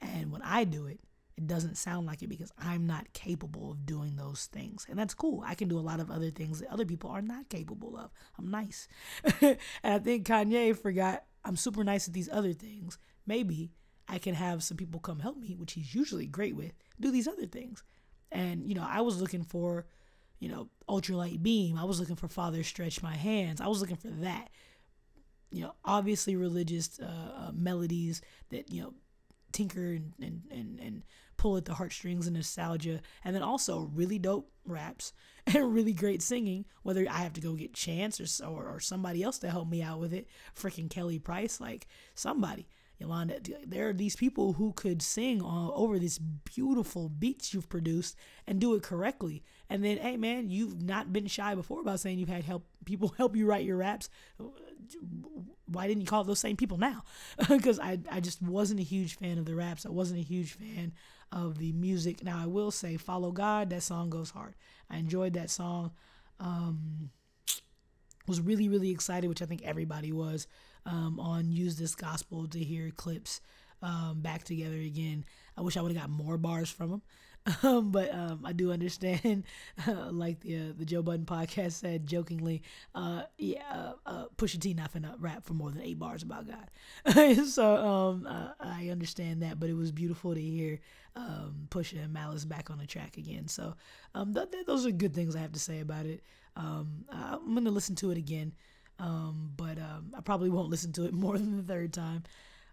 [0.00, 1.00] And when I do it,
[1.36, 4.86] it doesn't sound like it because I'm not capable of doing those things.
[4.88, 5.42] And that's cool.
[5.44, 8.10] I can do a lot of other things that other people are not capable of.
[8.38, 8.86] I'm nice.
[9.40, 12.98] and I think Kanye forgot I'm super nice at these other things.
[13.26, 13.72] Maybe
[14.08, 17.28] I can have some people come help me, which he's usually great with, do these
[17.28, 17.82] other things.
[18.30, 19.86] And, you know, I was looking for,
[20.38, 21.78] you know, ultralight beam.
[21.78, 23.60] I was looking for Father Stretch My Hands.
[23.60, 24.48] I was looking for that.
[25.50, 28.20] You know, obviously religious uh, uh, melodies
[28.50, 28.94] that, you know,
[29.52, 31.02] tinker and, and, and, and
[31.36, 35.12] pull at the heartstrings and nostalgia, and then also really dope raps
[35.46, 36.64] and really great singing.
[36.82, 39.82] Whether I have to go get Chance or or, or somebody else to help me
[39.82, 42.66] out with it, freaking Kelly Price, like somebody.
[42.98, 48.16] Yolanda, there are these people who could sing all over these beautiful beats you've produced
[48.46, 49.42] and do it correctly.
[49.68, 53.14] And then, hey man, you've not been shy before about saying you've had help people
[53.18, 54.08] help you write your raps.
[55.66, 57.02] Why didn't you call those same people now?
[57.48, 59.86] Because I, I just wasn't a huge fan of the raps.
[59.86, 60.92] I wasn't a huge fan
[61.32, 62.22] of the music.
[62.22, 64.54] Now I will say, "Follow God." That song goes hard.
[64.88, 65.92] I enjoyed that song.
[66.38, 67.10] Um,
[68.26, 70.46] was really really excited, which I think everybody was,
[70.86, 73.40] um, on use this gospel to hear Clipse
[73.82, 75.24] um, back together again.
[75.56, 77.02] I wish I would have got more bars from him.
[77.62, 79.44] Um, but um, I do understand,
[79.86, 82.62] uh, like the uh, the Joe Budden podcast said jokingly,
[82.94, 86.46] uh, yeah, uh, uh, Pusha T not finna rap for more than eight bars about
[86.48, 87.44] God.
[87.46, 88.26] so um,
[88.58, 90.80] I understand that, but it was beautiful to hear
[91.16, 93.46] um, Pusha and Malice back on the track again.
[93.48, 93.74] So
[94.14, 96.22] um, th- th- those are good things I have to say about it.
[96.56, 98.54] Um, I'm gonna listen to it again,
[98.98, 102.24] um, but um, I probably won't listen to it more than the third time.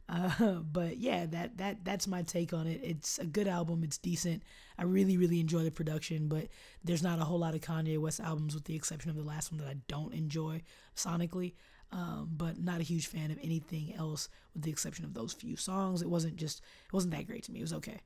[0.10, 2.82] Uh, but yeah, that that that's my take on it.
[2.84, 3.84] It's a good album.
[3.84, 4.44] It's decent.
[4.78, 6.48] I really really enjoy the production, but
[6.84, 9.52] there's not a whole lot of Kanye West albums, with the exception of the last
[9.52, 10.62] one that I don't enjoy
[10.96, 11.54] sonically.
[11.94, 15.58] Um, but not a huge fan of anything else, with the exception of those few
[15.58, 16.02] songs.
[16.02, 17.60] It wasn't just it wasn't that great to me.
[17.60, 18.00] It was okay,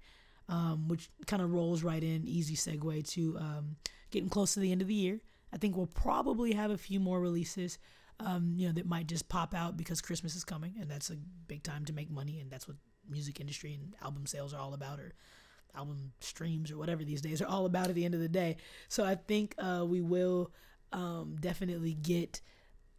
[0.49, 3.75] um, which kind of rolls right in, easy segue to um,
[4.09, 5.19] getting close to the end of the year.
[5.55, 7.79] I think we'll probably have a few more releases
[8.19, 11.17] um, you know, that might just pop out because Christmas is coming, and that's a
[11.47, 12.77] big time to make money, and that's what
[13.09, 15.13] music industry and album sales are all about, or
[15.75, 18.55] album streams or whatever these days are all about at the end of the day.
[18.87, 20.51] So I think uh, we will
[20.93, 22.41] um, definitely get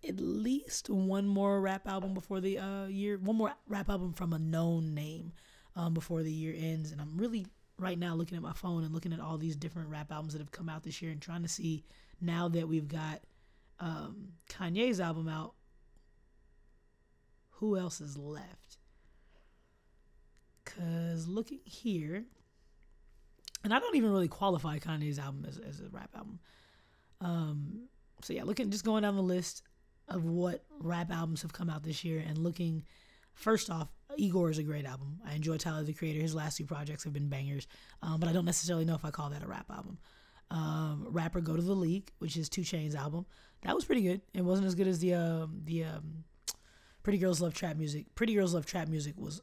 [0.07, 4.33] at least one more rap album before the uh, year, one more rap album from
[4.33, 5.33] a known name
[5.75, 6.92] um, before the year ends.
[6.92, 7.47] And I'm really
[7.79, 10.40] right now looking at my phone and looking at all these different rap albums that
[10.40, 11.85] have come out this year and trying to see
[12.20, 13.20] now that we've got
[13.81, 15.55] um, Kanye's album out,
[17.50, 18.79] who else is left?
[20.64, 22.24] Cause looking here,
[23.64, 26.38] and I don't even really qualify Kanye's album as, as a rap album.
[27.20, 27.88] Um,
[28.22, 29.62] so yeah, looking just going down the list
[30.09, 32.85] of what rap albums have come out this year and looking
[33.35, 35.20] first off, Igor is a great album.
[35.26, 36.20] I enjoy Tyler the Creator.
[36.20, 37.66] His last two projects have been bangers,
[38.02, 39.98] um, but I don't necessarily know if I call that a rap album.
[40.51, 43.27] Um, Rap or Go to the League, which is 2 Chainz album,
[43.63, 44.21] that was pretty good.
[44.33, 46.25] It wasn't as good as the um, the um,
[47.03, 48.07] Pretty Girls Love Trap Music.
[48.15, 49.41] Pretty Girls Love Trap Music was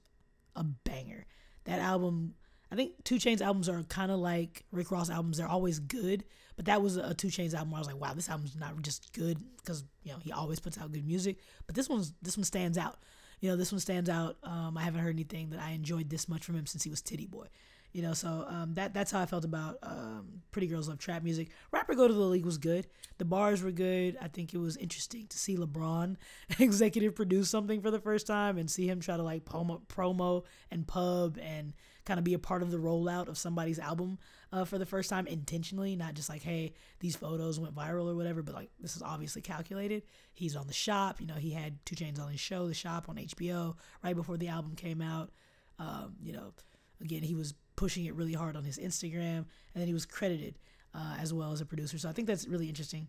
[0.56, 1.26] a banger.
[1.66, 2.36] That album,
[2.72, 5.38] I think 2 Chainz albums are kind of like Rick Ross albums.
[5.38, 6.24] They're always good,
[6.56, 8.82] but that was a 2 Chainz album where I was like, wow, this album's not
[8.82, 12.38] just good because you know he always puts out good music, but this one's this
[12.38, 12.98] one stands out
[13.44, 14.38] you know, this one stands out.
[14.42, 17.02] Um, I haven't heard anything that I enjoyed this much from him since he was
[17.02, 17.48] Tity Boi.
[17.94, 21.24] You know, so um, that that's how I felt about um, Pretty Girls Love Trap
[21.24, 21.50] Music.
[21.72, 22.88] Rap or Go to the League was good.
[23.20, 24.18] The bars were good.
[24.20, 26.16] I think it was interesting to see LeBron
[26.60, 30.44] executive produce something for the first time and see him try to like promo, promo
[30.72, 31.74] and pub and
[32.06, 34.18] kind of be a part of the rollout of somebody's album
[34.52, 38.16] uh, for the first time intentionally, not just like, hey, these photos went viral or
[38.16, 40.04] whatever, but like this is obviously calculated.
[40.34, 43.06] He's on the shop, you know, he had 2 Chainz on his show, The Shop
[43.08, 45.32] on HBO, right before the album came out.
[45.80, 46.54] Um, you know,
[47.02, 50.56] again, he was pushing it really hard on his Instagram, and then he was credited
[50.94, 51.98] uh, as well as a producer.
[51.98, 53.08] So I think that's really interesting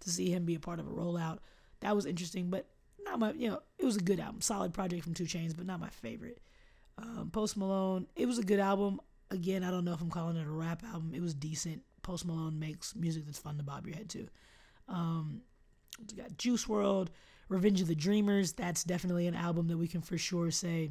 [0.00, 1.38] to see him be a part of a rollout.
[1.80, 2.66] That was interesting, but
[3.04, 5.66] not my, you know, it was a good album, solid project from 2 Chainz, but
[5.66, 6.40] not my favorite.
[6.98, 9.00] Um, Post Malone, it was a good album.
[9.30, 11.12] Again, I don't know if I'm calling it a rap album.
[11.14, 11.82] It was decent.
[12.02, 14.28] Post Malone makes music that's fun to bob your head to.
[14.88, 15.42] Um,
[16.10, 17.08] we got Juice WRLD,
[17.48, 18.52] Revenge of the Dreamers.
[18.52, 20.90] That's definitely an album that we can for sure say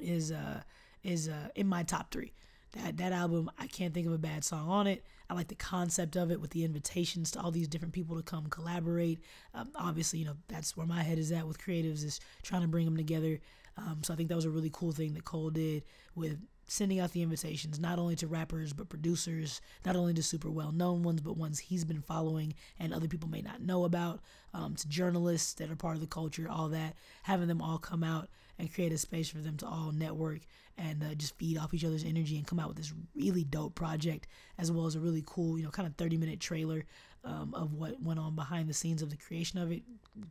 [0.00, 0.60] is uh,
[1.06, 2.32] is uh, in my top three.
[2.72, 5.04] That that album, I can't think of a bad song on it.
[5.30, 8.22] I like the concept of it with the invitations to all these different people to
[8.22, 9.20] come collaborate.
[9.54, 12.68] Um, obviously, you know that's where my head is at with creatives is trying to
[12.68, 13.40] bring them together.
[13.76, 15.84] Um, so I think that was a really cool thing that Cole did
[16.14, 20.50] with sending out the invitations not only to rappers but producers, not only to super
[20.50, 24.20] well known ones but ones he's been following and other people may not know about,
[24.54, 28.02] um, to journalists that are part of the culture, all that, having them all come
[28.02, 30.40] out and create a space for them to all network
[30.78, 33.74] and uh, just feed off each other's energy and come out with this really dope
[33.74, 34.26] project
[34.58, 36.84] as well as a really cool, you know, kind of 30 minute trailer
[37.24, 39.82] um, of what went on behind the scenes of the creation of it.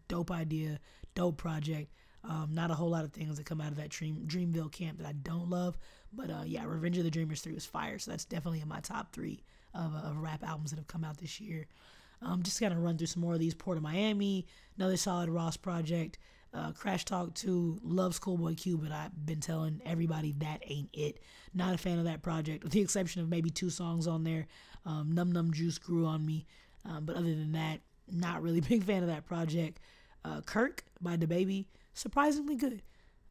[0.07, 0.79] Dope idea,
[1.13, 1.91] dope project.
[2.27, 4.97] Um, not a whole lot of things that come out of that Dream Dreamville camp
[4.97, 5.77] that I don't love,
[6.11, 8.79] but uh, yeah, Revenge of the Dreamers three was fire, so that's definitely in my
[8.79, 11.67] top three of, uh, of rap albums that have come out this year.
[12.21, 13.53] Um, just gonna run through some more of these.
[13.53, 16.17] Port of Miami, another solid Ross project.
[16.53, 21.19] Uh, Crash Talk 2, love Schoolboy Q, but I've been telling everybody that ain't it.
[21.53, 24.47] Not a fan of that project, with the exception of maybe two songs on there.
[24.85, 26.45] Um, Numb Numb Juice grew on me,
[26.85, 29.79] um, but other than that, not really big fan of that project.
[30.23, 32.83] Uh, Kirk by DaBaby, surprisingly good.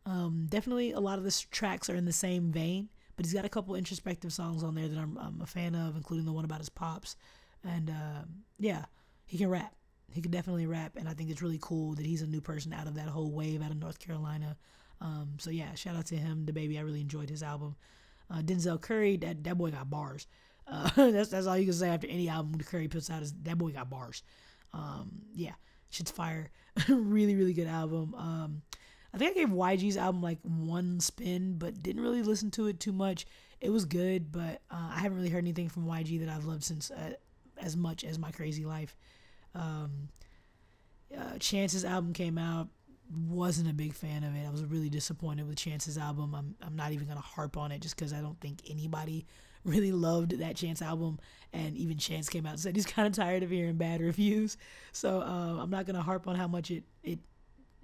[0.06, 3.44] Um, definitely a lot of the tracks are in the same vein, but he's got
[3.44, 6.44] a couple introspective songs on there that I'm, I'm a fan of, including the one
[6.44, 7.16] about his pops.
[7.62, 8.24] And uh,
[8.58, 8.84] yeah,
[9.26, 9.74] he can rap.
[10.12, 12.72] He can definitely rap, and I think it's really cool that he's a new person
[12.72, 14.56] out of that whole wave out of North Carolina.
[15.00, 16.78] Um, so yeah, shout out to him, DaBaby.
[16.78, 17.74] I really enjoyed his album.
[18.30, 20.26] Uh, Denzel Curry, that that boy got bars.
[20.66, 23.58] Uh, that's that's all you can say after any album Curry puts out is that
[23.58, 24.22] boy got bars.
[24.72, 25.54] Um, yeah,
[25.94, 26.50] shit's fire.
[26.88, 28.14] really, really good album.
[28.14, 28.62] Um,
[29.12, 32.80] I think I gave YG's album like one spin, but didn't really listen to it
[32.80, 33.26] too much.
[33.60, 36.64] It was good, but uh, I haven't really heard anything from YG that I've loved
[36.64, 37.14] since uh,
[37.58, 38.96] as much as My Crazy Life.
[39.54, 40.08] Um,
[41.16, 42.68] uh, Chance's album came out.
[43.28, 44.44] Wasn't a big fan of it.
[44.46, 46.34] I was really disappointed with Chance's album.
[46.34, 49.26] I'm I'm not even gonna harp on it just because I don't think anybody
[49.64, 51.18] really loved that Chance album.
[51.52, 54.56] And even Chance came out and said he's kind of tired of hearing bad reviews.
[54.92, 57.18] So uh, I'm not gonna harp on how much it it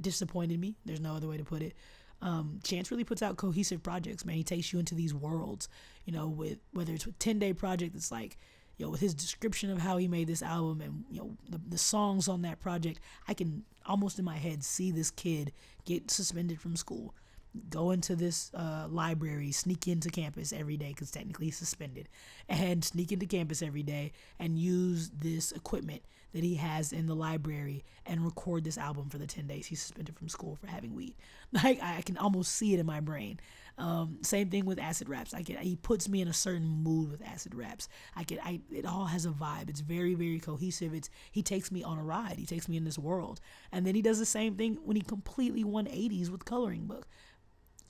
[0.01, 0.77] disappointed me.
[0.85, 1.75] There's no other way to put it.
[2.23, 4.37] Um, Chance really puts out cohesive projects, man.
[4.37, 5.69] He takes you into these worlds,
[6.05, 8.37] you know, with whether it's with 10 Day Project, it's like
[8.81, 11.61] you know, with his description of how he made this album and you know the,
[11.69, 15.53] the songs on that project, I can almost in my head see this kid
[15.85, 17.15] get suspended from school,
[17.69, 22.09] go into this uh, library, sneak into campus every day because technically he's suspended,
[22.49, 27.15] and sneak into campus every day and use this equipment that he has in the
[27.15, 30.95] library and record this album for the 10 days he's suspended from school for having
[30.95, 31.15] weed.
[31.53, 33.41] Like I can almost see it in my brain.
[33.77, 35.35] Um, same thing with acid raps.
[35.35, 37.89] I get he puts me in a certain mood with acid raps.
[38.15, 39.69] I get I it all has a vibe.
[39.69, 40.95] It's very very cohesive.
[40.95, 42.37] It's he takes me on a ride.
[42.39, 43.41] He takes me in this world,
[43.73, 47.09] and then he does the same thing when he completely 180s with coloring book.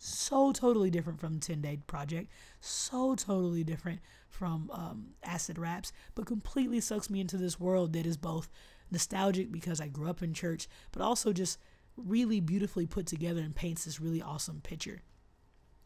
[0.03, 2.31] So totally different from 10 Day Project.
[2.59, 8.07] So totally different from um, acid raps, but completely sucks me into this world that
[8.07, 8.49] is both
[8.91, 11.59] nostalgic because I grew up in church, but also just
[11.99, 15.03] really beautifully put together and paints this really awesome picture.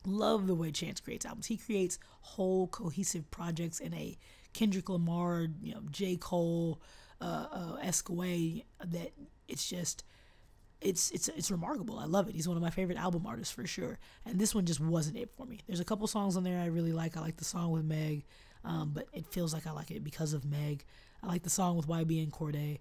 [0.06, 1.46] love the way Chance creates albums.
[1.46, 4.16] He creates whole cohesive projects in a
[4.52, 6.14] Kendrick Lamar, you know, J.
[6.14, 6.80] Cole
[7.20, 9.12] uh, uh, esque way that
[9.48, 10.04] it's just
[10.84, 11.98] it's it's it's remarkable.
[11.98, 12.34] I love it.
[12.34, 13.98] He's one of my favorite album artists for sure.
[14.26, 15.60] And this one just wasn't it for me.
[15.66, 17.16] There's a couple songs on there I really like.
[17.16, 18.24] I like the song with Meg,
[18.64, 20.84] um, but it feels like I like it because of Meg.
[21.22, 22.78] I like the song with YBN Cordae.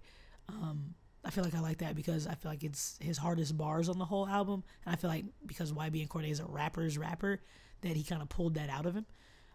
[0.48, 0.94] Um,
[1.24, 3.98] I feel like I like that because I feel like it's his hardest bars on
[3.98, 7.40] the whole album, and I feel like because YBN Cordae is a rapper's rapper,
[7.80, 9.06] that he kind of pulled that out of him.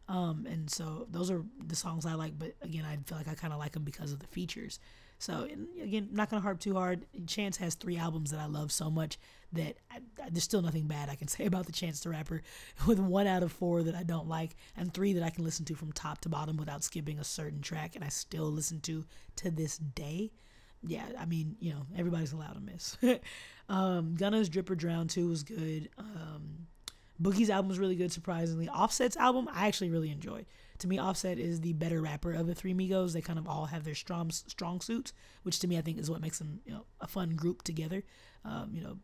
[0.07, 3.35] Um, and so those are the songs I like, but again, I feel like I
[3.35, 4.79] kind of like them because of the features.
[5.19, 5.47] So
[5.81, 7.05] again, not gonna harp too hard.
[7.27, 9.19] Chance has three albums that I love so much
[9.53, 9.99] that I,
[10.29, 12.41] there's still nothing bad I can say about the Chance the Rapper.
[12.87, 15.65] With one out of four that I don't like, and three that I can listen
[15.65, 19.05] to from top to bottom without skipping a certain track, and I still listen to
[19.37, 20.31] to this day
[20.85, 22.97] yeah, I mean, you know, everybody's allowed to miss.
[23.69, 25.89] um, Gunna's Drip or Drown 2 was good.
[25.97, 26.67] Um,
[27.21, 28.69] Boogie's album was really good, surprisingly.
[28.69, 30.45] Offset's album, I actually really enjoyed.
[30.79, 33.13] To me, Offset is the better rapper of the three Migos.
[33.13, 35.13] They kind of all have their strong strong suits,
[35.43, 38.03] which to me I think is what makes them you know a fun group together.
[38.45, 38.97] Um, you know,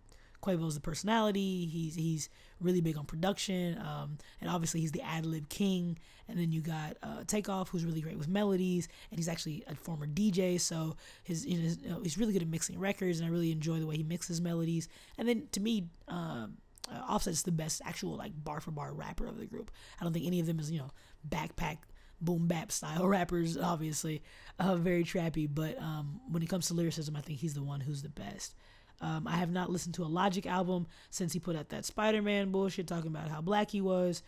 [0.46, 1.66] Quavo's the personality.
[1.66, 2.30] He's he's
[2.62, 5.98] really big on production, um, and obviously he's the ad lib king.
[6.28, 9.76] And then you got uh, Takeoff, who's really great with melodies, and he's actually a
[9.76, 13.52] former DJ, so his, you know, he's really good at mixing records, and I really
[13.52, 14.88] enjoy the way he mixes melodies.
[15.20, 16.58] And then to me, um,
[16.92, 19.72] uh, Offset's the best actual like bar for bar rapper of the group.
[20.00, 20.92] I don't think any of them is you know
[21.28, 21.78] backpack
[22.22, 24.24] boom bap style rappers, obviously,
[24.60, 25.48] uh, very trappy.
[25.52, 28.56] But um, when it comes to lyricism, I think he's the one who's the best.
[29.02, 32.22] Um, I have not listened to a Logic album since he put out that Spider
[32.22, 34.24] Man bullshit talking about how black he was.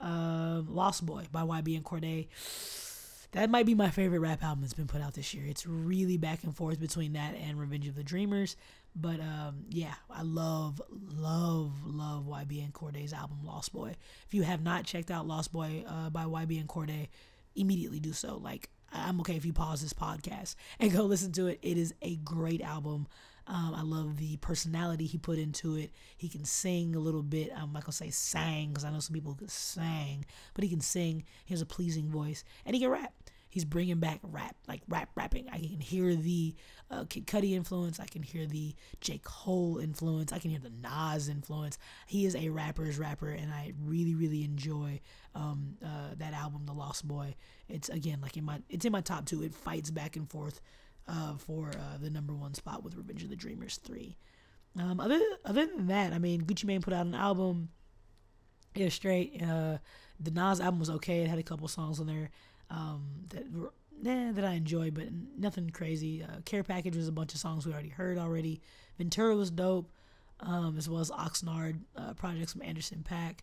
[0.00, 2.28] Um, Lost Boy by YBN Cordae.
[3.32, 5.46] That might be my favorite rap album that's been put out this year.
[5.46, 8.56] It's really back and forth between that and Revenge of the Dreamers.
[8.94, 13.96] But um, yeah, I love, love, love YBN Cordae's album Lost Boy.
[14.26, 17.08] If you have not checked out Lost Boy uh, by YBN Cordae,
[17.56, 18.36] immediately do so.
[18.36, 21.58] Like, I'm okay if you pause this podcast and go listen to it.
[21.62, 23.06] It is a great album.
[23.46, 25.90] Um, I love the personality he put into it.
[26.16, 27.50] He can sing a little bit.
[27.56, 30.24] I'm not gonna say sang because I know some people can sing,
[30.54, 31.24] but he can sing.
[31.44, 33.12] He has a pleasing voice, and he can rap.
[33.52, 35.46] He's bringing back rap, like rap rapping.
[35.52, 36.54] I can hear the
[36.90, 38.00] uh, Kid Cudi influence.
[38.00, 40.32] I can hear the J Cole influence.
[40.32, 41.76] I can hear the Nas influence.
[42.06, 45.00] He is a rapper's rapper, and I really, really enjoy
[45.34, 47.34] um, uh, that album, The Lost Boy.
[47.68, 49.42] It's again like in my, it's in my top two.
[49.42, 50.62] It fights back and forth
[51.06, 54.16] uh, for uh, the number one spot with Revenge of the Dreamers 3.
[54.78, 57.68] Um, other other than that, I mean, Gucci Mane put out an album.
[58.74, 59.42] It was straight.
[59.42, 59.76] Uh,
[60.18, 61.20] the Nas album was okay.
[61.20, 62.30] It had a couple songs on there
[62.70, 65.04] um, that were nah, that I enjoy, but
[65.38, 66.22] nothing crazy.
[66.22, 68.60] Uh, Care Package was a bunch of songs we already heard already.
[68.98, 69.90] Ventura was dope,
[70.40, 73.38] um, as well as Oxnard uh, projects from Anderson .Paak.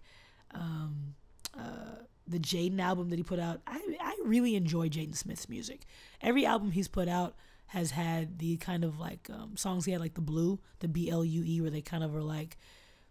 [0.52, 1.16] Um,
[1.58, 5.82] uh, the Jaden album that he put out, I I really enjoy Jaden Smith's music.
[6.22, 7.36] Every album he's put out
[7.68, 11.62] has had the kind of like um, songs he had like the blue the b-l-u-e
[11.62, 12.58] where they kind of are like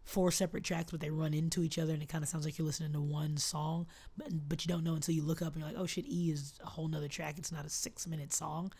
[0.09, 2.57] four separate tracks but they run into each other and it kind of sounds like
[2.57, 3.87] you're listening to one song
[4.17, 6.31] but, but you don't know until you look up and you're like oh shit e
[6.31, 8.73] is a whole nother track it's not a six minute song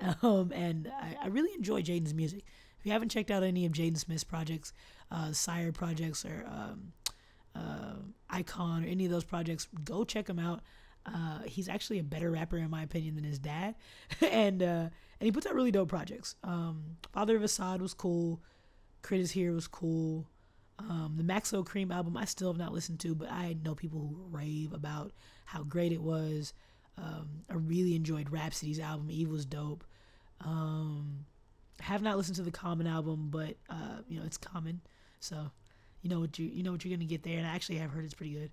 [0.22, 2.44] um, and I, I, really enjoy jaden's music
[2.78, 4.72] if you haven't checked out any of jaden smith's projects
[5.10, 6.92] uh, SYRE projects or um,
[7.56, 7.96] uh,
[8.30, 10.60] icon or any of those projects go check them out
[11.12, 13.76] uh, he's actually a better rapper in my opinion than his dad,
[14.20, 14.88] and uh,
[15.20, 16.34] and he puts out really dope projects.
[16.42, 18.40] Um, Father of Asahd was cool.
[19.02, 20.26] Crit is Here was cool.
[20.78, 24.00] Um, the Maxo Kream album I still have not listened to, but I know people
[24.00, 25.12] who rave about
[25.46, 26.52] how great it was.
[26.98, 29.10] Um, I really enjoyed Rapsody's album.
[29.10, 29.84] Eve was dope.
[30.44, 31.24] Um,
[31.80, 34.80] have not listened to the Common album, but uh, you know it's Common,
[35.20, 35.50] so
[36.02, 37.38] you know what you you know what you're gonna get there.
[37.38, 38.50] And I actually have heard it's pretty good.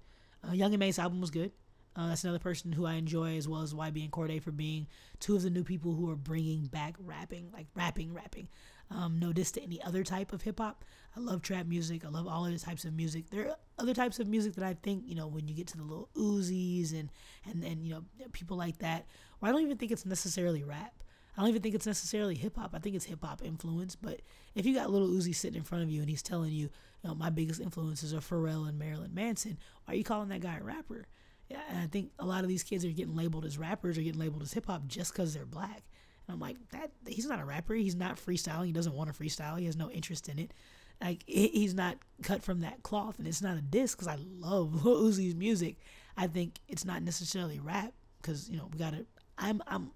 [0.48, 1.52] Uh, Young M.A's album was good.
[1.96, 4.88] Uh, that's another person who I enjoy, as well as YBN Cordae for being
[5.20, 8.48] two of the new people who are bringing back rapping, like rapping, rapping.
[8.96, 10.86] Um, no diss to any other type of hip hop.
[11.16, 12.06] I love trap music.
[12.06, 13.30] I love all other types of music.
[13.30, 15.78] There are other types of music that I think, you know, when you get to
[15.78, 17.10] the little Uzis and
[17.46, 19.06] and and you know people like that,
[19.40, 21.04] where I don't even think it's necessarily rap.
[21.36, 22.76] I don't even think it's necessarily hip hop.
[22.76, 23.96] I think it's hip hop influence.
[23.96, 24.22] But
[24.54, 26.70] if you got Little Uzi sitting in front of you and he's telling you,
[27.02, 30.42] you know, my biggest influences are Pharrell and Marilyn Manson, why are you calling that
[30.42, 31.08] guy a rapper?
[31.50, 34.02] Yeah, and I think a lot of these kids are getting labeled as rappers or
[34.02, 35.84] getting labeled as hip hop just because they're black.
[36.28, 37.74] And I'm like, that he's not a rapper.
[37.74, 38.68] He's not freestyling.
[38.68, 39.60] He doesn't want to freestyle.
[39.60, 40.54] He has no interest in it.
[41.02, 44.70] Like he's not cut from that cloth, and it's not a diss because I love
[44.84, 45.78] Uzi's music.
[46.16, 49.06] I think it's not necessarily rap because you know we gotta.
[49.38, 49.92] I'm I'm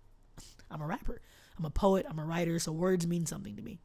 [0.69, 1.21] I'm a rapper.
[1.57, 2.05] I'm a poet.
[2.09, 2.59] I'm a writer.
[2.59, 3.79] So words mean something to me.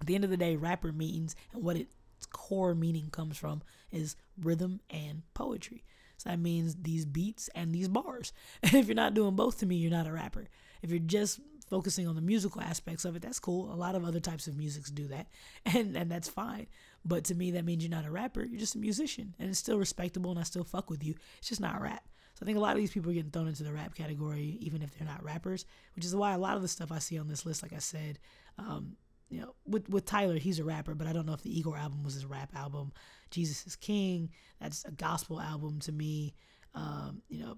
[0.00, 1.94] At the end of the day, rapper means and what its
[2.30, 5.84] core meaning comes from is rhythm and poetry.
[6.18, 8.32] So that means these beats and these bars.
[8.62, 10.48] And if you're not doing both to me, you're not a rapper.
[10.82, 13.72] If you're just focusing on the musical aspects of it, that's cool.
[13.72, 15.26] A lot of other types of musics do that,
[15.66, 16.66] and and that's fine.
[17.04, 18.44] But to me, that means you're not a rapper.
[18.44, 21.14] You're just a musician, and it's still respectable, and I still fuck with you.
[21.38, 22.04] It's just not rap.
[22.34, 24.58] So I think a lot of these people are getting thrown into the rap category,
[24.60, 25.64] even if they're not rappers,
[25.94, 27.78] which is why a lot of the stuff I see on this list, like I
[27.78, 28.18] said,
[28.58, 28.96] um,
[29.30, 31.76] you know, with with Tyler, he's a rapper, but I don't know if the Igor
[31.76, 32.92] album was his rap album.
[33.30, 36.34] Jesus is King, that's a gospel album to me.
[36.74, 37.56] Um, you know,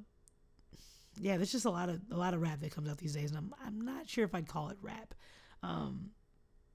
[1.21, 3.31] yeah, there's just a lot of a lot of rap that comes out these days,
[3.31, 5.15] and I'm I'm not sure if I'd call it rap.
[5.63, 6.11] Um,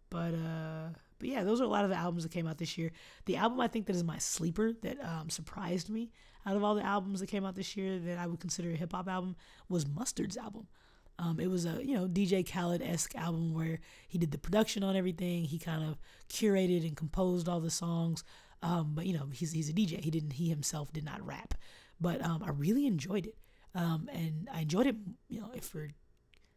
[0.10, 0.90] but uh,
[1.20, 2.92] but yeah, those are a lot of the albums that came out this year.
[3.26, 6.12] The album I think that is my sleeper that um, surprised me
[6.46, 8.76] out of all the albums that came out this year that I would consider a
[8.76, 9.36] hip hop album
[9.70, 10.68] was Mustard's album.
[11.20, 14.84] Um, it was a you know DJ Khaled esque album where he did the production
[14.84, 15.46] on everything.
[15.46, 15.98] He kind of
[16.30, 18.24] curated and composed all the songs.
[18.62, 20.00] Um, but you know he's he's a DJ.
[20.00, 21.54] He didn't he himself did not rap.
[22.00, 23.36] But um, I really enjoyed it.
[23.76, 24.96] Um, and I enjoyed it.
[25.30, 25.92] You know, if we're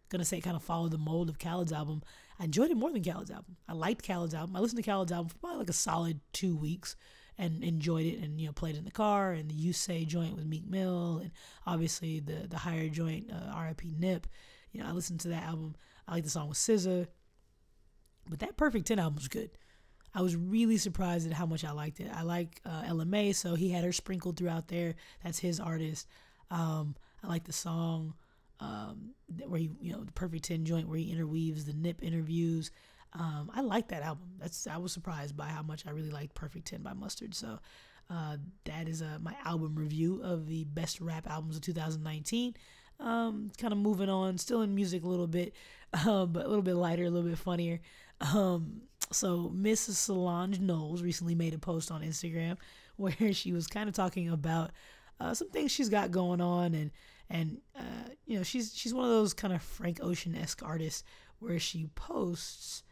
[0.09, 2.03] gonna say kind of follow the mold of Khaled's album,
[2.39, 3.57] I enjoyed it more than Khaled's album.
[3.69, 4.57] I liked Khaled's album.
[4.57, 6.97] I listened to Khaled's album for probably like a solid two weeks
[7.39, 10.05] and enjoyed it and you know played it in the car and the You Say
[10.05, 11.31] joint with Meek Mill and
[11.67, 13.95] obviously the the higher joint uh, R.I.P.
[13.99, 14.27] Nip.
[14.73, 15.75] You know I listened to that album.
[16.09, 17.09] I like the song with SZA,
[18.29, 19.51] but that Perfect Ten album was good.
[20.15, 22.11] I was really surprised at how much I liked it.
[22.11, 24.95] I like uh, Mai, so he had her sprinkled throughout there.
[25.23, 26.09] That's his artist.
[26.51, 26.95] Um,
[27.27, 28.15] I like the song
[28.61, 29.15] um,
[29.47, 32.71] where he, you know, the Perfect Ten joint where he interweaves the Nip interviews.
[33.13, 34.29] Um, I like that album.
[34.39, 37.35] That's I was surprised by how much I really liked Perfect Ten by Mustard.
[37.35, 37.59] So
[38.11, 42.55] uh, that is uh, my album review of the best rap albums of 2019.
[42.99, 45.55] Um, kind of moving on, still in music a little bit,
[45.93, 47.81] uh, but a little bit lighter, a little bit funnier.
[48.21, 49.95] Um, so Mrs.
[49.95, 52.57] Solange Knowles recently made a post on Instagram
[52.97, 54.71] where she was kind of talking about
[55.21, 56.91] uh, some things she's got going on, and
[57.29, 61.03] and uh, you know she's she's one of those kind of Frank Ocean esque artists
[61.39, 62.83] where she posts,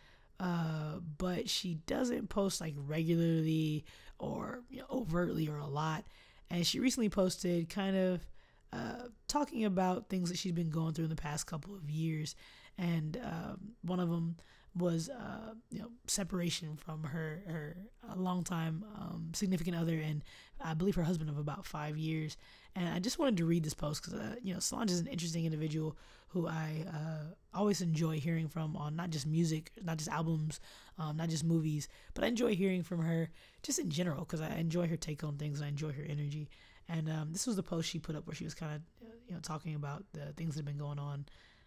[0.41, 3.85] uh, but she doesn't post like regularly
[4.19, 6.05] or you know, overtly or a lot.
[6.51, 8.27] And she recently posted kind of
[8.73, 12.35] uh, talking about things that she's been going through in the past couple of years,
[12.77, 14.37] and um, one of them
[14.77, 17.77] was uh, you know separation from her her
[18.13, 19.04] a long time um,
[19.37, 20.23] significant other and
[20.61, 22.37] I believe her husband of about five years.
[22.77, 25.07] And I just wanted to read this post because uh, you know Solange is an
[25.07, 25.97] interesting individual
[26.29, 30.61] who I uh, always enjoy hearing from on not just music, not just albums,
[30.99, 33.31] um, not just movies, but I enjoy hearing from her
[33.63, 35.59] just in general because I enjoy her take on things.
[35.61, 36.49] and I enjoy her energy.
[36.89, 38.81] And um, this was the post she put up where she was kind of
[39.29, 41.27] you know talking about the things that have been going on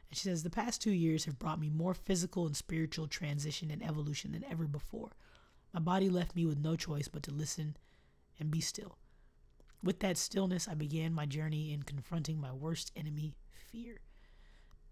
[0.10, 3.72] and she says, The past two years have brought me more physical and spiritual transition
[3.72, 5.12] and evolution than ever before.
[5.74, 7.78] My body left me with no choice but to listen
[8.40, 8.98] and be still.
[9.84, 13.36] With that stillness, I began my journey in confronting my worst enemy,
[13.72, 14.02] fear.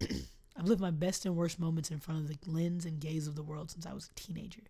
[0.56, 3.34] I've lived my best and worst moments in front of the lens and gaze of
[3.34, 4.62] the world since I was a teenager.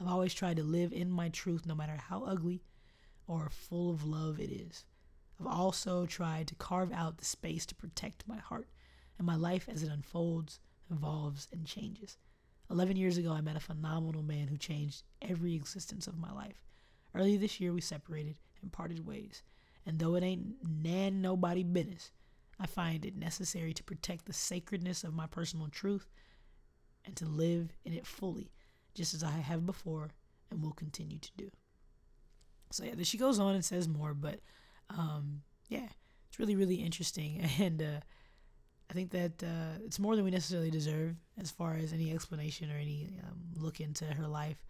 [0.00, 2.62] I've always tried to live in my truth no matter how ugly
[3.26, 4.84] or full of love it is.
[5.40, 8.68] I've also tried to carve out the space to protect my heart
[9.18, 12.16] and my life as it unfolds, evolves, and changes.
[12.70, 16.64] 11 years ago, I met a phenomenal man who changed every existence of my life.
[17.14, 19.42] Early this year, we separated and parted ways.
[19.84, 22.10] And though it ain't nan nobody business,
[22.58, 26.08] I find it necessary to protect the sacredness of my personal truth
[27.04, 28.50] and to live in it fully,
[28.94, 30.10] just as I have before
[30.50, 31.50] and will continue to do.
[32.72, 34.40] So yeah, she goes on and says more, but
[34.90, 35.88] um, yeah,
[36.28, 38.00] it's really really interesting, and uh,
[38.90, 42.70] I think that uh, it's more than we necessarily deserve as far as any explanation
[42.70, 44.64] or any um, look into her life.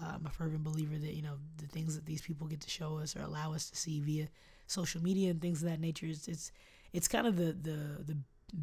[0.00, 2.70] Uh, I'm a fervent believer that you know the things that these people get to
[2.70, 4.28] show us or allow us to see via
[4.66, 6.06] social media and things of that nature.
[6.06, 6.52] It's it's,
[6.92, 8.16] it's kind of the, the the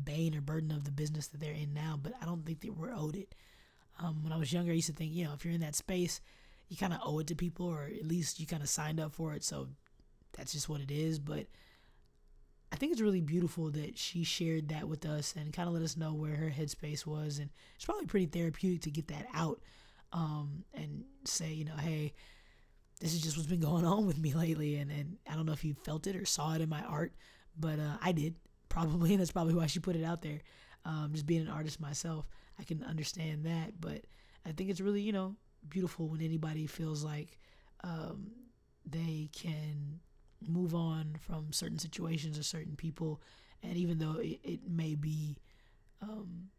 [0.03, 1.99] bane or burden of the business that they're in now.
[2.01, 3.36] But I don't think that we're owed it.
[3.99, 5.76] Um, when I was younger, I used to think you know if you're in that
[5.76, 6.22] space,
[6.70, 9.12] you kind of owe it to people, or at least you kind of signed up
[9.12, 9.43] for it.
[9.43, 9.68] So
[10.36, 11.20] that's just what it is.
[11.20, 11.45] But
[12.76, 15.82] I think it's really beautiful that she shared that with us and kind of let
[15.82, 17.40] us know where her headspace was.
[17.40, 19.62] And it's probably pretty therapeutic to get that out
[20.12, 22.12] um, and say, you know, hey,
[23.00, 24.76] this is just what's been going on with me lately.
[24.76, 27.14] And, and I don't know if you felt it or saw it in my art,
[27.58, 28.36] but uh, I did
[28.68, 29.14] probably.
[29.14, 30.42] And that's probably why she put it out there.
[30.84, 32.28] Um, just being an artist myself,
[32.60, 33.80] I can understand that.
[33.80, 34.02] But
[34.46, 35.38] I think it's really, you know,
[35.70, 37.40] beautiful when anybody feels like
[37.86, 38.32] um,
[38.86, 40.02] they can
[40.46, 43.22] move on from certain situations or certain people.
[43.64, 45.38] And even though it, it may be
[46.02, 46.50] um,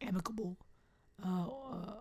[0.00, 0.56] amicable
[1.24, 1.46] uh,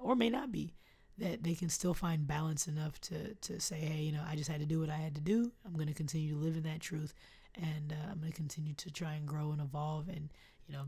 [0.02, 0.74] or may not be,
[1.18, 4.50] that they can still find balance enough to to say, hey, you know, I just
[4.50, 5.52] had to do what I had to do.
[5.66, 7.14] I'm going to continue to live in that truth,
[7.56, 10.08] and uh, I'm going to continue to try and grow and evolve.
[10.08, 10.32] And
[10.68, 10.86] you know,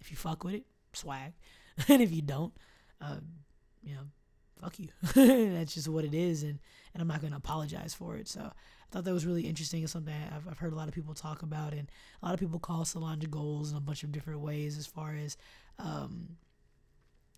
[0.00, 1.32] if you fuck with it, swag,
[1.88, 2.56] and if you don't,
[3.00, 3.16] uh,
[3.82, 4.06] you know,
[4.60, 4.88] fuck you.
[5.54, 6.58] That's just what it is, and
[6.92, 8.28] and I'm not going to apologize for it.
[8.28, 8.52] So I
[8.90, 9.82] thought that was really interesting.
[9.82, 11.90] It's something I've, I've heard a lot of people talk about, and
[12.22, 15.14] a lot of people call Solange goals in a bunch of different ways as far
[15.14, 15.36] as.
[15.78, 16.36] Um,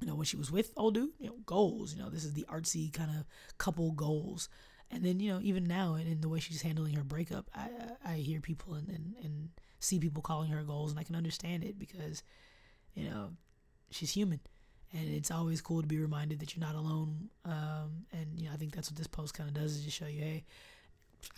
[0.01, 1.95] you know, when she was with old dude, you know, goals.
[1.95, 3.25] You know, this is the artsy kind of
[3.57, 4.51] couple goals.
[4.91, 7.71] And then, you know, even now, and in the way she's handling her breakup, I
[8.05, 9.49] I hear people and, and, and
[9.81, 12.23] see people calling her goals, and I can understand it because,
[12.95, 13.31] you know,
[13.91, 14.41] she's human.
[14.93, 17.29] And it's always cool to be reminded that you're not alone.
[17.45, 19.97] Um, and, you know, I think that's what this post kind of does is just
[19.97, 20.45] show you, hey,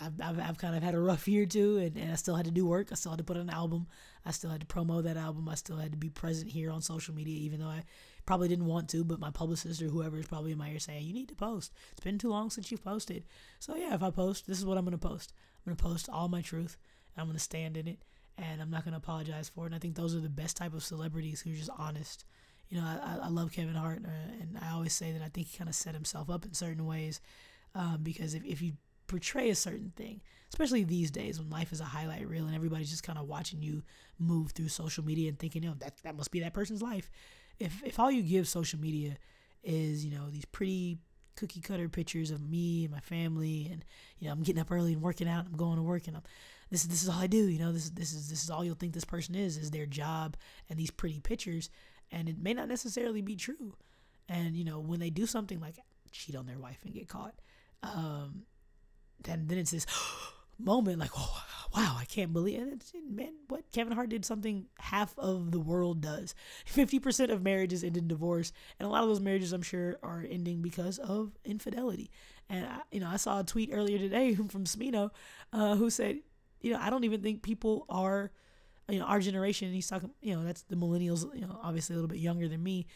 [0.00, 2.44] I've, I've, I've, kind of had a rough year too, and, and I still had
[2.44, 2.88] to do work.
[2.92, 3.86] I still had to put an album.
[4.24, 5.48] I still had to promo that album.
[5.48, 7.84] I still had to be present here on social media, even though I
[8.26, 11.06] probably didn't want to, but my publicist or whoever is probably in my ear saying,
[11.06, 11.72] you need to post.
[11.92, 13.24] It's been too long since you've posted.
[13.58, 15.32] So, yeah, if I post, this is what I'm going to post.
[15.56, 16.76] I'm going to post all my truth,
[17.14, 18.00] and I'm going to stand in it,
[18.36, 19.66] and I'm not going to apologize for it.
[19.68, 22.24] And I think those are the best type of celebrities who are just honest.
[22.70, 25.48] You know, I, I love Kevin Hart, uh, and I always say that I think
[25.48, 27.20] he kind of set himself up in certain ways
[27.74, 28.72] um, because if, if you
[29.06, 32.90] portray a certain thing, especially these days when life is a highlight reel and everybody's
[32.90, 33.82] just kind of watching you
[34.18, 37.10] move through social media and thinking, oh, that, that must be that person's life
[37.58, 39.16] if if all you give social media
[39.62, 40.98] is you know these pretty
[41.36, 43.84] cookie cutter pictures of me and my family and
[44.18, 46.16] you know I'm getting up early and working out and I'm going to work and
[46.16, 46.22] I'm
[46.70, 48.74] this this is all I do you know this this is this is all you'll
[48.74, 50.36] think this person is is their job
[50.68, 51.70] and these pretty pictures
[52.10, 53.74] and it may not necessarily be true
[54.28, 55.76] and you know when they do something like
[56.10, 57.34] cheat on their wife and get caught
[57.82, 58.42] um
[59.22, 59.86] then then it's this
[60.58, 61.42] moment like oh
[61.74, 62.92] wow, I can't believe it.
[63.08, 66.34] Man, what Kevin Hart did something half of the world does.
[66.66, 70.24] 50% of marriages end in divorce, and a lot of those marriages, I'm sure, are
[70.28, 72.10] ending because of infidelity.
[72.48, 75.10] And I, you know, I saw a tweet earlier today from Smino,
[75.52, 76.20] uh, who said,
[76.60, 78.30] you know, I don't even think people are,
[78.88, 79.72] you know, our generation.
[79.72, 81.24] he's talking, you know, that's the millennials.
[81.34, 82.86] You know, obviously a little bit younger than me,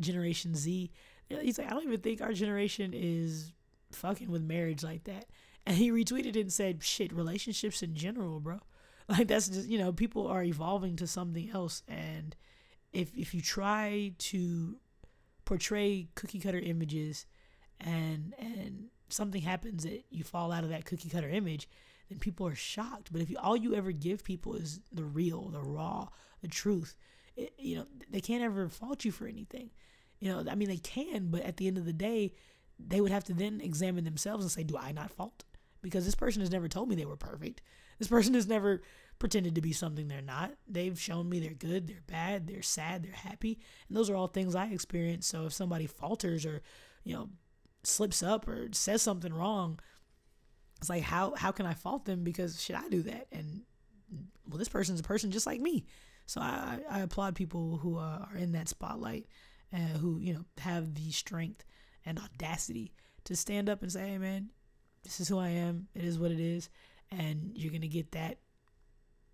[0.00, 0.90] Generation Z.
[1.28, 3.52] He's like, I don't even think our generation is
[3.92, 5.26] fucking with marriage like that.
[5.66, 8.60] And he retweeted it and said, shit, relationships in general, bro.
[9.10, 12.36] Like that's just you know, people are evolving to something else and
[12.92, 14.76] if if you try to
[15.44, 17.26] portray cookie cutter images
[17.80, 21.68] and and something happens that you fall out of that cookie cutter image,
[22.08, 23.12] then people are shocked.
[23.12, 26.08] But if you, all you ever give people is the real, the raw,
[26.40, 26.96] the truth,
[27.36, 29.70] it, you know, they can't ever fault you for anything.
[30.20, 32.32] You know, I mean, they can, but at the end of the day,
[32.78, 35.44] they would have to then examine themselves and say, do I not fault?
[35.82, 37.62] because this person has never told me they were perfect.
[37.98, 38.82] This person has never
[39.18, 40.52] pretended to be something they're not.
[40.68, 43.58] They've shown me they're good, they're bad, they're sad, they're happy.
[43.88, 45.26] And those are all things I experience.
[45.26, 46.62] So if somebody falters or,
[47.04, 47.28] you know,
[47.82, 49.80] slips up or says something wrong,
[50.78, 53.26] it's like how how can I fault them because should I do that?
[53.32, 53.62] And
[54.48, 55.84] well, this person's a person just like me.
[56.26, 59.26] So I, I applaud people who uh, are in that spotlight
[59.72, 61.64] and who, you know, have the strength
[62.04, 62.92] and audacity
[63.24, 64.50] to stand up and say, hey, man,
[65.04, 65.88] this is who I am.
[65.94, 66.68] It is what it is.
[67.10, 68.38] And you're to get that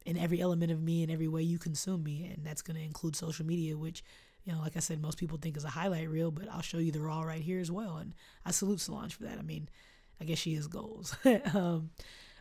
[0.06, 2.30] in every element of me and every way you consume me.
[2.32, 4.04] And that's to include social media, which,
[4.44, 6.78] you know, like I said, most people think is a highlight reel, but I'll show
[6.78, 7.96] you the raw right here as well.
[7.96, 8.14] And
[8.44, 9.38] I salute Solange for that.
[9.38, 9.68] I mean,
[10.20, 11.16] I guess she has goals.
[11.54, 11.90] um,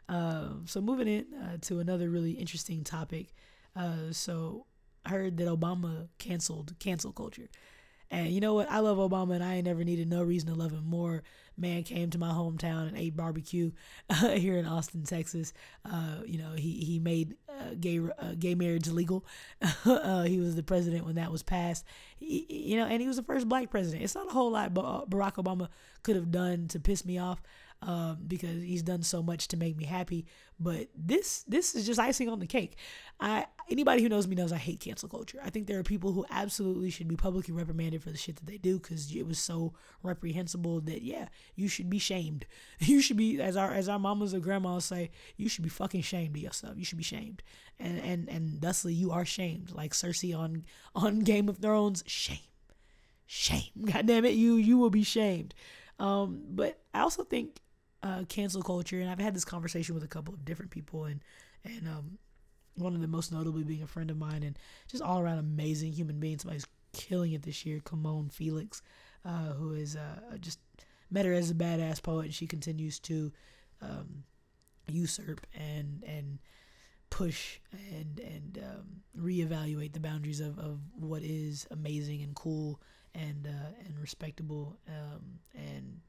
[0.09, 3.33] uh, so moving in uh, to another really interesting topic.
[3.75, 4.65] Uh, so
[5.05, 7.49] I heard that Obama canceled cancel culture.
[8.13, 8.69] And you know what?
[8.69, 11.23] I love Obama, and I ain't never needed no reason to love him more.
[11.57, 13.71] Man came to my hometown and ate barbecue
[14.07, 15.51] uh, here in Austin, Texas.
[15.83, 19.25] Uh, you know, he he made uh, gay uh, gay marriage legal.
[19.85, 21.85] Uh, he was the president when that was passed.
[22.17, 24.03] He, you know, and he was the first black president.
[24.03, 25.69] It's not a whole lot Barack Obama
[26.03, 27.41] could have done to piss me off
[27.85, 30.25] um, because he's done so much to make me happy.
[30.59, 32.77] But this this is just icing on the cake.
[33.19, 35.39] I anybody who knows me knows I hate cancel culture.
[35.43, 38.45] I think there are people who absolutely should be publicly reprimanded for the shit that
[38.45, 42.45] they do because it was so reprehensible that yeah, you should be shamed.
[42.79, 46.01] You should be as our as our mamas or grandmas say, you should be fucking
[46.03, 46.77] shamed of yourself.
[46.77, 47.43] You should be shamed,
[47.79, 49.71] and and and thusly you are shamed.
[49.71, 50.65] Like Cersei on
[50.95, 52.37] on Game of Thrones, shame,
[53.25, 53.71] shame.
[53.85, 55.53] God damn it, you you will be shamed.
[55.99, 57.59] Um, but I also think
[58.03, 61.21] uh, cancel culture, and I've had this conversation with a couple of different people, and
[61.63, 62.17] and um,
[62.75, 65.93] one of the most notably being a friend of mine, and just all around amazing
[65.93, 66.37] human being.
[66.37, 68.81] Somebody's killing it this year, Kimon Felix,
[69.25, 70.59] uh, who is uh, just
[71.09, 73.31] met her as a badass poet, and she continues to
[73.81, 74.23] um,
[74.87, 76.39] usurp and and
[77.09, 77.59] push
[77.91, 82.81] and and um, reevaluate the boundaries of, of what is amazing and cool
[83.13, 86.01] and uh, and respectable um, and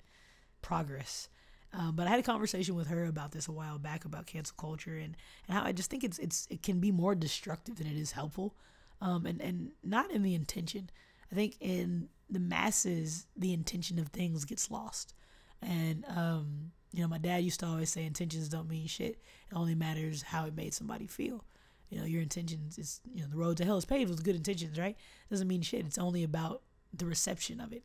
[0.62, 1.28] progress.
[1.76, 4.54] Um, but I had a conversation with her about this a while back about cancel
[4.56, 5.16] culture and,
[5.48, 8.12] and how I just think it's it's it can be more destructive than it is
[8.12, 8.54] helpful,
[9.00, 10.90] um, and and not in the intention.
[11.32, 15.14] I think in the masses, the intention of things gets lost,
[15.60, 19.18] and um, you know my dad used to always say intentions don't mean shit.
[19.50, 21.44] It only matters how it made somebody feel.
[21.90, 24.36] You know your intentions is you know the road to hell is paved with good
[24.36, 24.96] intentions, right?
[25.28, 25.86] Doesn't mean shit.
[25.86, 26.62] It's only about
[26.92, 27.84] the reception of it.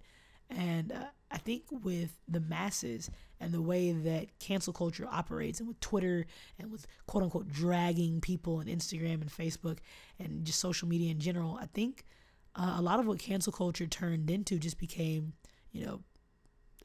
[0.49, 5.67] And uh, I think with the masses and the way that cancel culture operates, and
[5.67, 6.25] with Twitter
[6.57, 9.77] and with quote unquote dragging people on Instagram and Facebook
[10.19, 12.05] and just social media in general, I think
[12.55, 15.33] uh, a lot of what cancel culture turned into just became,
[15.71, 16.01] you know,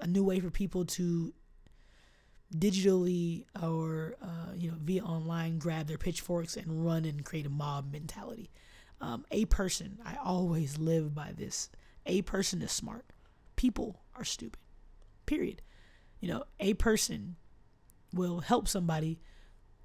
[0.01, 1.33] a new way for people to
[2.55, 7.51] digitally or uh, you know via online grab their pitchforks and run and create a
[7.51, 8.51] mob mentality.
[9.01, 11.69] Um, a person, I always live by this.
[12.07, 13.05] A person is smart
[13.57, 14.61] people are stupid.
[15.27, 15.63] Period.
[16.21, 17.37] You know, a person
[18.13, 19.21] will help somebody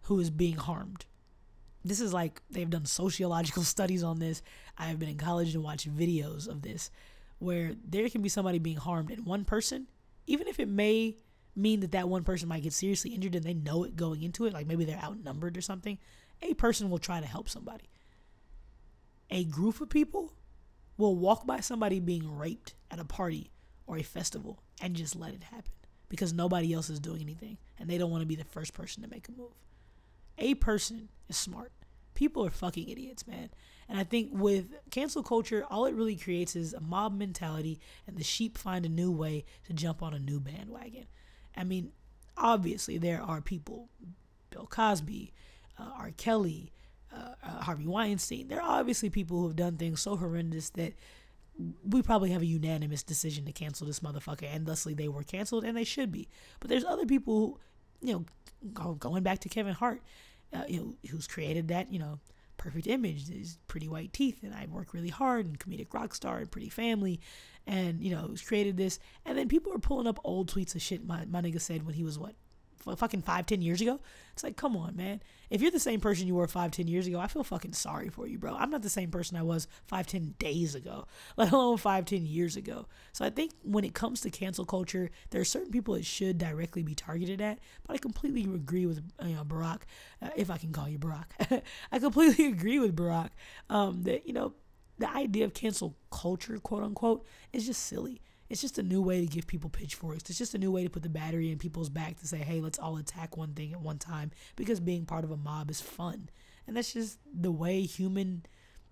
[0.03, 1.05] who is being harmed.
[1.83, 4.41] This is like they've done sociological studies on this.
[4.77, 6.91] I have been in college and watched videos of this
[7.39, 9.87] where there can be somebody being harmed and one person,
[10.27, 11.15] even if it may
[11.55, 14.45] mean that that one person might get seriously injured and they know it going into
[14.45, 15.97] it, like maybe they're outnumbered or something,
[16.41, 17.89] a person will try to help somebody.
[19.29, 20.33] A group of people
[20.97, 23.51] will walk by somebody being raped at a party
[23.89, 25.71] or a festival and just let it happen
[26.09, 29.01] because nobody else is doing anything and they don't want to be the first person
[29.01, 29.51] to make a move.
[30.37, 31.71] A person is smart.
[32.13, 33.49] People are fucking idiots, man.
[33.89, 38.15] And I think with cancel culture, all it really creates is a mob mentality and
[38.15, 41.07] the sheep find a new way to jump on a new bandwagon.
[41.57, 41.91] I mean,
[42.37, 43.89] obviously, there are people,
[44.51, 45.33] Bill Cosby,
[45.79, 46.11] uh, R.
[46.15, 46.71] Kelly,
[47.11, 48.49] uh, uh, Harvey Weinstein.
[48.49, 50.93] There are obviously people who have done things so horrendous that
[51.83, 55.63] we probably have a unanimous decision to cancel this motherfucker, and thusly they were canceled,
[55.63, 56.27] and they should be.
[56.59, 57.59] But there's other people,
[58.01, 58.25] who, you
[58.73, 60.01] know, going back to Kevin Hart,
[60.53, 62.19] uh, you know, who's created that, you know,
[62.57, 66.37] perfect image, his pretty white teeth, and I work really hard, and comedic rock star,
[66.37, 67.19] and pretty family,
[67.65, 70.81] and you know, who's created this, and then people are pulling up old tweets of
[70.81, 72.35] shit my my nigga said when he was what
[72.83, 73.99] fucking five, ten years ago.
[74.33, 75.21] It's like, come on, man.
[75.49, 78.09] If you're the same person you were five, ten years ago, I feel fucking sorry
[78.09, 78.55] for you, bro.
[78.55, 81.07] I'm not the same person I was five, ten days ago,
[81.37, 82.87] let alone five, ten years ago.
[83.13, 86.37] So I think when it comes to cancel culture, there are certain people it should
[86.37, 87.59] directly be targeted at.
[87.85, 89.81] But I completely agree with you know Barack,
[90.21, 91.61] uh, if I can call you Barack.
[91.91, 93.29] I completely agree with Barack
[93.69, 94.53] um, that you know
[94.99, 98.21] the idea of cancel culture, quote unquote, is just silly.
[98.49, 100.29] It's just a new way to give people pitchforks.
[100.29, 102.61] It's just a new way to put the battery in people's back to say, hey,
[102.61, 105.81] let's all attack one thing at one time because being part of a mob is
[105.81, 106.29] fun.
[106.65, 108.45] And that's just the way human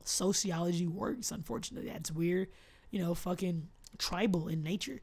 [0.04, 1.90] sociology works, unfortunately.
[1.90, 2.50] That's weird,
[2.92, 5.02] you know, fucking tribal in nature.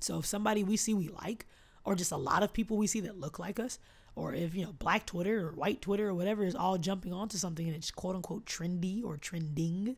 [0.00, 1.46] So if somebody we see we like,
[1.84, 3.78] or just a lot of people we see that look like us,
[4.14, 7.38] or if, you know, black Twitter or white Twitter or whatever is all jumping onto
[7.38, 9.96] something and it's quote unquote trendy or trending,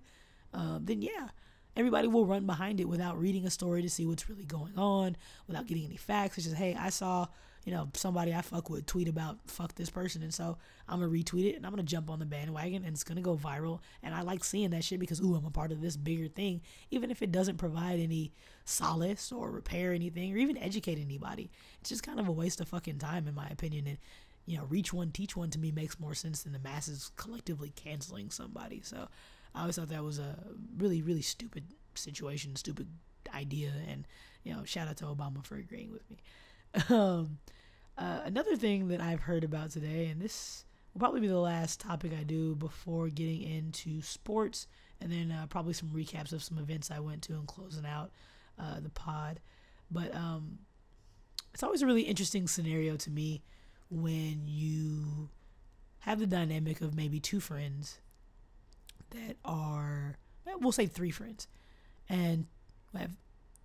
[0.54, 1.28] uh, then yeah,
[1.76, 5.16] everybody will run behind it without reading a story to see what's really going on,
[5.46, 6.38] without getting any facts.
[6.38, 7.26] It's just, hey, I saw,
[7.64, 10.22] you know, somebody I fuck with tweet about fuck this person.
[10.22, 10.58] And so
[10.88, 13.04] I'm going to retweet it and I'm going to jump on the bandwagon and it's
[13.04, 13.80] going to go viral.
[14.02, 16.62] And I like seeing that shit because, ooh, I'm a part of this bigger thing,
[16.90, 18.32] even if it doesn't provide any
[18.64, 21.50] solace or repair anything or even educate anybody.
[21.80, 23.86] It's just kind of a waste of fucking time, in my opinion.
[23.86, 23.98] And,
[24.46, 27.72] you know, reach one, teach one to me makes more sense than the masses collectively
[27.76, 28.80] canceling somebody.
[28.82, 29.08] So,
[29.54, 30.36] I always thought that was a
[30.76, 32.88] really, really stupid situation, stupid
[33.34, 34.06] idea, and
[34.44, 36.18] you know, shout out to Obama for agreeing with me.
[36.88, 37.38] Um,
[37.98, 41.80] uh, another thing that I've heard about today, and this will probably be the last
[41.80, 44.68] topic I do before getting into sports,
[45.00, 48.12] and then uh, probably some recaps of some events I went to and closing out
[48.58, 49.40] uh, the pod.
[49.90, 50.60] But um,
[51.52, 53.42] it's always a really interesting scenario to me
[53.90, 55.28] when you
[56.00, 57.98] have the dynamic of maybe two friends
[59.10, 60.16] that are,
[60.60, 61.46] we'll say three friends.
[62.08, 62.46] And
[62.92, 63.12] we have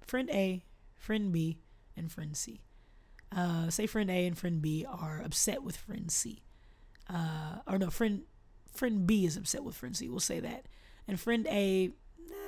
[0.06, 0.64] friend A,
[0.96, 1.58] friend B,
[1.98, 2.62] and friend C.
[3.36, 6.44] Uh, say friend A and friend B are upset with friend C.
[7.10, 8.24] Uh, or no, friend
[8.74, 10.10] friend B is upset with friend C.
[10.10, 10.66] We'll say that.
[11.08, 11.92] And friend A,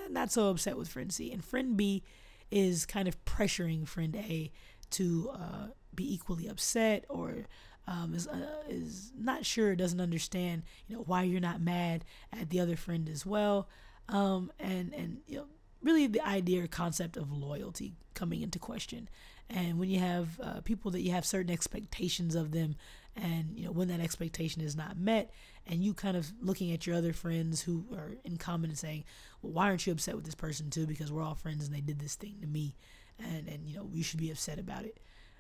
[0.10, 1.32] not so upset with friend C.
[1.32, 2.04] And friend B
[2.52, 4.52] is kind of pressuring friend A
[4.92, 7.46] to uh, be equally upset or
[7.88, 12.50] um, is uh, is not sure, doesn't understand, you know, why you're not mad at
[12.50, 13.70] the other friend as well,
[14.10, 15.46] um, and and you know,
[15.82, 19.10] really the idea or concept of loyalty coming into question.
[19.50, 22.76] And when you have uh, people that you have certain expectations of them,
[23.16, 25.32] and you know when that expectation is not met
[25.66, 29.04] and you kind of looking at your other friends who are in common and saying
[29.42, 30.86] well why aren't you upset with this person too?
[30.86, 32.76] Because we're all friends and they did this thing to me.
[33.18, 35.00] And and you know you should be upset about it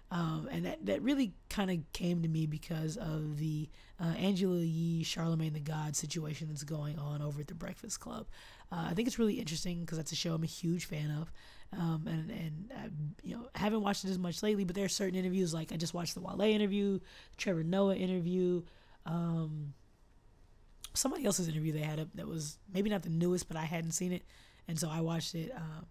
[0.10, 4.60] um, and that, that really kind of came to me because of the uh, Angela
[4.60, 8.26] Yee, Charlemagne the God situation that's going on over at the Breakfast Club.
[8.72, 11.32] Uh, I think it's really interesting because that's a show I'm a huge fan of.
[11.78, 12.88] Um, and and I,
[13.28, 15.76] you know haven't watched it as much lately, but there are certain interviews like I
[15.76, 17.00] just watched the Wale interview,
[17.36, 18.62] Trevor Noah interview,
[19.06, 19.74] um,
[20.94, 23.92] somebody else's interview they had up that was maybe not the newest, but I hadn't
[23.92, 24.24] seen it,
[24.70, 25.52] and so I watched it.
[25.54, 25.86] Um,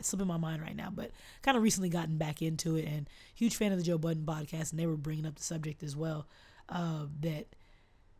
[0.00, 1.10] slipping my mind right now, but
[1.42, 4.70] kind of recently gotten back into it, and huge fan of the Joe Budden podcast,
[4.70, 6.26] and they were bringing up the subject as well.
[6.68, 7.46] Uh, that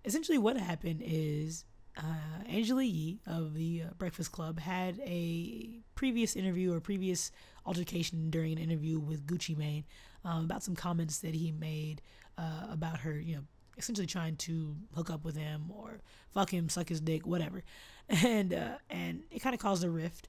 [0.04, 1.64] essentially what happened is
[1.96, 7.30] uh, Angela Yee of the uh, Breakfast Club had a previous interview or previous
[7.66, 9.84] altercation during an interview with Gucci Mane
[10.24, 12.00] um, about some comments that he made
[12.38, 13.42] uh, about her, you know,
[13.78, 16.00] essentially trying to hook up with him or
[16.32, 17.62] fuck him, suck his dick, whatever,
[18.08, 20.28] and uh, and it kind of caused a rift,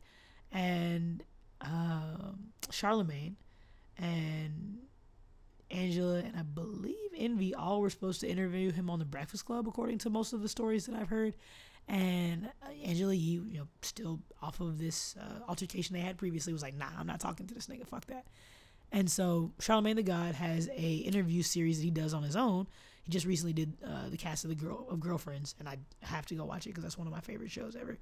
[0.52, 1.24] and
[1.64, 3.36] um, Charlemagne
[3.98, 4.78] and
[5.72, 9.68] Angela and I believe Envy all were supposed to interview him on the Breakfast Club,
[9.68, 11.34] according to most of the stories that I've heard.
[11.88, 16.54] And uh, Angela Yee, you know, still off of this uh, altercation they had previously,
[16.54, 17.86] was like, "Nah, I'm not talking to this nigga.
[17.86, 18.26] Fuck that."
[18.92, 22.68] And so Charlemagne the God has a interview series that he does on his own.
[23.04, 26.26] He just recently did uh, the cast of the girl of Girlfriends, and I have
[26.28, 27.98] to go watch it because that's one of my favorite shows ever.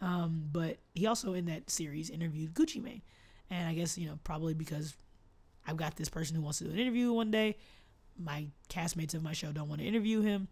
[0.00, 3.02] Um, but he also in that series interviewed Gucci Mane,
[3.50, 4.94] and I guess you know probably because
[5.66, 7.56] I've got this person who wants to do an interview one day.
[8.18, 10.48] My castmates of my show don't want to interview him,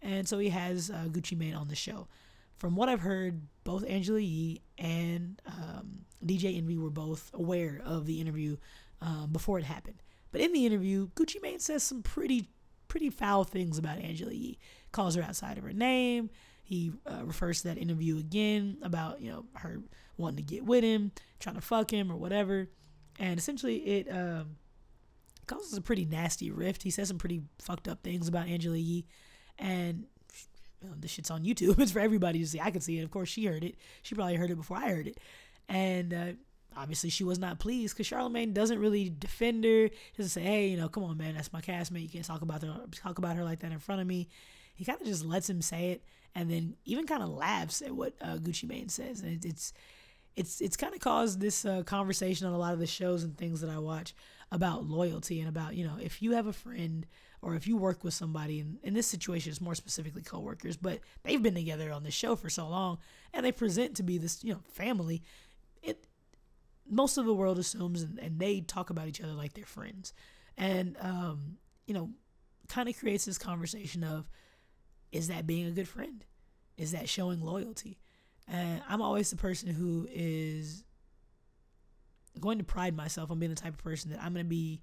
[0.00, 2.08] and so he has uh, Gucci Mane on the show.
[2.56, 8.06] From what I've heard, both Angela Yee and um, DJ Envy were both aware of
[8.06, 8.56] the interview
[9.00, 10.02] um, before it happened.
[10.30, 12.48] But in the interview, Gucci Mane says some pretty
[12.88, 14.58] pretty foul things about Angela Yee.
[14.92, 16.28] Calls her outside of her name.
[16.72, 19.80] He uh, refers to that interview again about you know her
[20.16, 22.68] wanting to get with him, trying to fuck him or whatever
[23.18, 24.56] and essentially it um,
[25.46, 26.82] causes a pretty nasty rift.
[26.82, 29.06] He says some pretty fucked up things about Angela Yee,
[29.58, 30.04] and
[30.82, 31.78] you know, this shit's on YouTube.
[31.80, 32.60] It's for everybody to see.
[32.60, 33.04] I can see it.
[33.04, 33.76] Of course, she heard it.
[34.02, 35.18] She probably heard it before I heard it,
[35.68, 36.32] and uh,
[36.76, 39.84] obviously she was not pleased because Charlemagne doesn't really defend her.
[39.84, 42.02] He doesn't say, "Hey, you know, come on, man, that's my castmate.
[42.02, 44.28] You can't talk about her, talk about her like that in front of me."
[44.74, 46.04] He kind of just lets him say it,
[46.34, 49.72] and then even kind of laughs at what uh, Gucci Mane says, and it, it's
[50.34, 53.36] it's it's kind of caused this uh, conversation on a lot of the shows and
[53.36, 54.14] things that I watch
[54.50, 57.06] about loyalty and about you know if you have a friend
[57.40, 61.00] or if you work with somebody and in this situation it's more specifically coworkers but
[61.22, 62.98] they've been together on this show for so long
[63.32, 65.22] and they present to be this you know family
[65.82, 66.06] it
[66.88, 70.12] most of the world assumes and, and they talk about each other like they're friends.
[70.58, 71.56] And um,
[71.86, 72.10] you know
[72.68, 74.28] kind of creates this conversation of
[75.12, 76.24] is that being a good friend
[76.76, 77.98] is that showing loyalty
[78.48, 80.84] and I'm always the person who is
[82.40, 84.82] going to pride myself on being the type of person that I'm going to be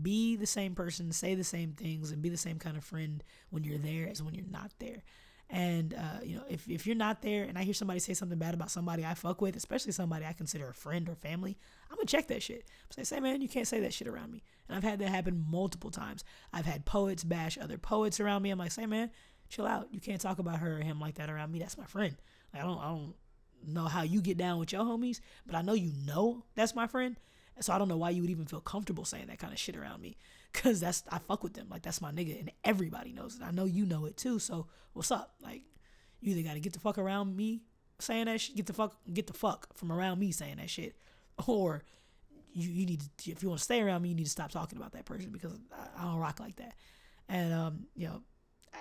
[0.00, 3.22] be the same person, say the same things, and be the same kind of friend
[3.50, 5.02] when you're there as when you're not there.
[5.50, 8.38] And uh, you know, if, if you're not there, and I hear somebody say something
[8.38, 11.58] bad about somebody I fuck with, especially somebody I consider a friend or family,
[11.90, 12.66] I'm gonna check that shit.
[12.88, 14.42] Say, say, man, you can't say that shit around me.
[14.66, 16.24] And I've had that happen multiple times.
[16.54, 18.50] I've had poets bash other poets around me.
[18.50, 19.10] I'm like, say, man,
[19.52, 19.88] chill out.
[19.92, 21.58] You can't talk about her or him like that around me.
[21.58, 22.16] That's my friend.
[22.54, 23.14] I don't I don't
[23.66, 26.86] know how you get down with your homies, but I know you know that's my
[26.86, 27.16] friend.
[27.60, 29.76] So I don't know why you would even feel comfortable saying that kind of shit
[29.76, 30.16] around me.
[30.52, 31.68] Cause that's I fuck with them.
[31.70, 32.40] Like that's my nigga.
[32.40, 33.42] And everybody knows it.
[33.42, 34.38] I know you know it too.
[34.38, 35.34] So what's up?
[35.42, 35.62] Like
[36.20, 37.62] you either gotta get the fuck around me
[38.00, 40.96] saying that shit, get the fuck get the fuck from around me saying that shit.
[41.46, 41.82] Or
[42.52, 44.50] you, you need to if you want to stay around me, you need to stop
[44.50, 46.74] talking about that person because I, I don't rock like that.
[47.28, 48.22] And um, you know,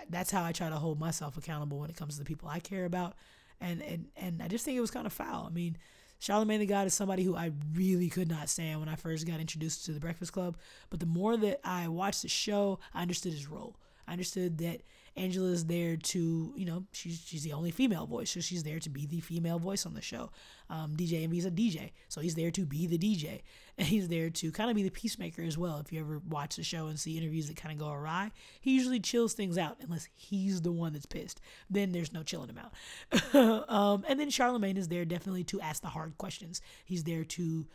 [0.10, 2.60] that's how I try to hold myself accountable when it comes to the people I
[2.60, 3.16] care about
[3.62, 5.46] and and and I just think it was kind of foul.
[5.48, 5.78] I mean,
[6.20, 9.40] Charlemagne the God is somebody who I really could not stand when I first got
[9.40, 10.58] introduced to the Breakfast Club.
[10.90, 13.76] But the more that I watched the show, I understood his role.
[14.08, 14.82] I understood that
[15.18, 18.80] Angela is there to, you know, she's she's the only female voice, so she's there
[18.80, 20.32] to be the female voice on the show.
[20.70, 23.42] Um, DJ is a DJ, so he's there to be the DJ,
[23.78, 25.80] and he's there to kind of be the peacemaker as well.
[25.80, 28.32] If you ever watch the show and see interviews that kind of go awry,
[28.62, 31.42] he usually chills things out unless he's the one that's pissed.
[31.70, 33.70] Then there's no chilling him out.
[33.70, 36.62] um, and then Charlemagne is there definitely to ask the hard questions.
[36.86, 37.68] He's there to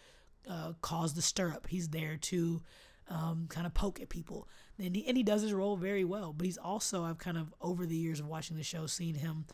[0.49, 1.67] uh, cause the stirrup.
[1.69, 2.63] He's there to
[3.09, 4.49] um, kind of poke at people.
[4.79, 6.33] And he, and he does his role very well.
[6.33, 9.47] But he's also, I've kind of, over the years of watching the show, seen him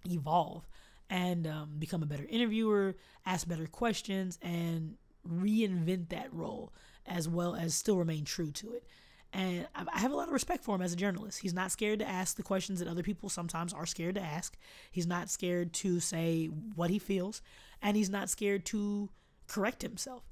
[0.08, 0.68] evolve
[1.08, 2.96] and um, become a better interviewer,
[3.26, 4.94] ask better questions, and
[5.28, 6.72] reinvent that role
[7.06, 8.84] as well as still remain true to it.
[9.32, 11.40] And I have a lot of respect for him as a journalist.
[11.40, 14.56] He's not scared to ask the questions that other people sometimes are scared to ask.
[14.90, 17.40] He's not scared to say what he feels,
[17.80, 19.08] and he's not scared to
[19.46, 20.24] correct himself.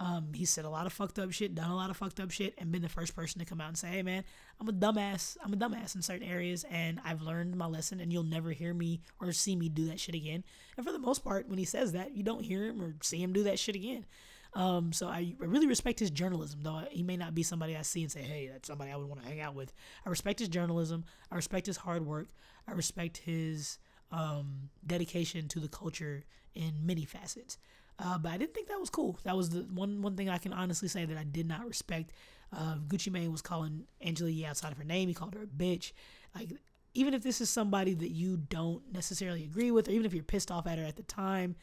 [0.00, 2.30] Um, he said a lot of fucked up shit, done a lot of fucked up
[2.30, 4.24] shit, and been the first person to come out and say, "Hey, man,
[4.58, 5.36] I'm a dumbass.
[5.44, 8.72] I'm a dumbass in certain areas, and I've learned my lesson, and you'll never hear
[8.72, 10.42] me or see me do that shit again."
[10.78, 13.22] And for the most part, when he says that, you don't hear him or see
[13.22, 14.06] him do that shit again.
[14.54, 17.82] Um, so I, I really respect his journalism, though he may not be somebody I
[17.82, 19.74] see and say, "Hey, that's somebody I would want to hang out with."
[20.06, 21.04] I respect his journalism.
[21.30, 22.28] I respect his hard work.
[22.66, 23.78] I respect his
[24.10, 26.24] um, dedication to the culture
[26.54, 27.58] in many facets.
[27.98, 29.18] Uh, but I didn't think that was cool.
[29.24, 32.12] That was the one one thing I can honestly say that I did not respect.
[32.52, 35.08] Uh, Gucci Mane was calling Angela Yee outside of her name.
[35.08, 35.92] He called her a bitch.
[36.34, 36.52] Like
[36.94, 40.22] even if this is somebody that you don't necessarily agree with, or even if you're
[40.22, 41.56] pissed off at her at the time,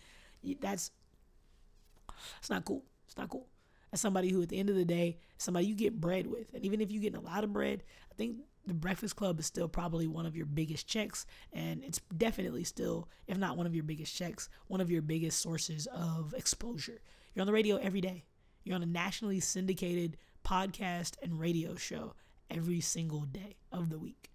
[0.61, 0.91] that's
[2.39, 2.83] it's not cool.
[3.05, 3.47] It's not cool.
[3.91, 6.63] As somebody who, at the end of the day, somebody you get bread with, and
[6.65, 8.37] even if you get a lot of bread, I think
[8.67, 13.07] the Breakfast Club is still probably one of your biggest checks, and it's definitely still,
[13.27, 16.99] if not one of your biggest checks, one of your biggest sources of exposure.
[17.33, 18.25] You're on the radio every day.
[18.63, 22.13] You're on a nationally syndicated podcast and radio show
[22.49, 24.31] every single day of the week.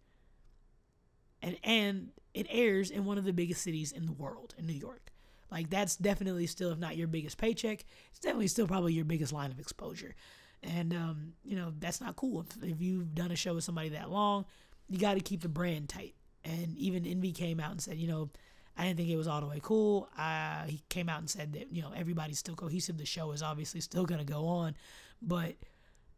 [1.43, 4.73] And and it airs in one of the biggest cities in the world, in New
[4.73, 5.13] York.
[5.51, 9.33] Like that's definitely still, if not your biggest paycheck, it's definitely still probably your biggest
[9.33, 10.15] line of exposure.
[10.63, 12.41] And um, you know that's not cool.
[12.41, 14.45] If, if you've done a show with somebody that long,
[14.89, 16.15] you got to keep the brand tight.
[16.45, 18.31] And even Envy came out and said, you know,
[18.77, 20.09] I didn't think it was all the way cool.
[20.17, 22.97] Uh, he came out and said that you know everybody's still cohesive.
[22.97, 24.77] The show is obviously still gonna go on,
[25.21, 25.55] but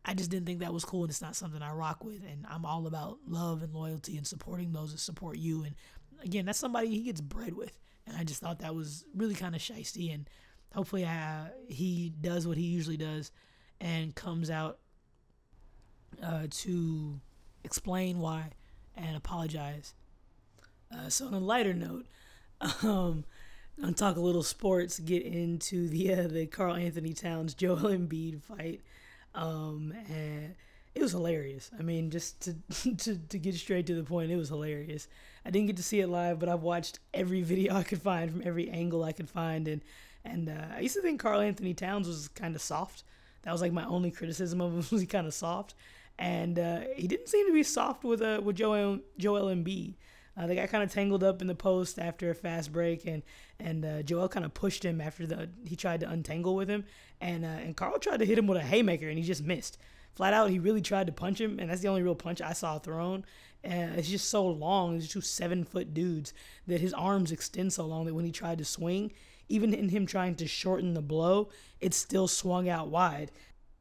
[0.05, 2.23] I just didn't think that was cool, and it's not something I rock with.
[2.31, 5.65] And I'm all about love and loyalty and supporting those that support you.
[5.65, 5.75] And
[6.23, 7.77] again, that's somebody he gets bread with,
[8.07, 10.15] and I just thought that was really kind of shisty.
[10.15, 10.29] And
[10.73, 13.33] hopefully, uh, he does what he usually does
[13.81, 14.79] and comes out
[16.23, 17.21] uh, to
[17.65, 18.51] explain why
[18.97, 19.95] and apologize.
[20.95, 22.07] Uh, so on a lighter note,
[22.83, 23.25] um,
[23.77, 24.99] I'm gonna talk a little sports.
[25.01, 28.83] Get into the uh, the Karl-Anthony Towns Joel Embiid fight,
[29.35, 30.55] um, and
[30.95, 31.71] it was hilarious.
[31.77, 32.55] I mean, just to,
[32.97, 35.09] to to get straight to the point, it was hilarious.
[35.45, 38.31] I didn't get to see it live, but I've watched every video I could find
[38.31, 39.83] from every angle I could find, and
[40.25, 43.03] and uh, I used to think Karl-Anthony Towns was kind of soft.
[43.45, 45.75] That was like my only criticism of him was he kind of soft,
[46.19, 49.95] and uh, he didn't seem to be soft with uh with Joel Joel Embiid.
[50.37, 53.23] Uh, they got kind of tangled up in the post after a fast break, and
[53.61, 56.85] and uh, Joel kind of pushed him after the he tried to untangle with him,
[57.21, 59.79] and uh, and Karl tried to hit him with a haymaker, and he just missed.
[60.15, 62.53] Flat out, he really tried to punch him, and that's the only real punch I
[62.53, 63.25] saw thrown.
[63.65, 64.99] And it's just so long.
[64.99, 66.33] These two seven foot dudes
[66.67, 69.13] that his arms extend so long that when he tried to swing,
[69.49, 71.49] even in him trying to shorten the blow,
[71.81, 73.31] it still swung out wide.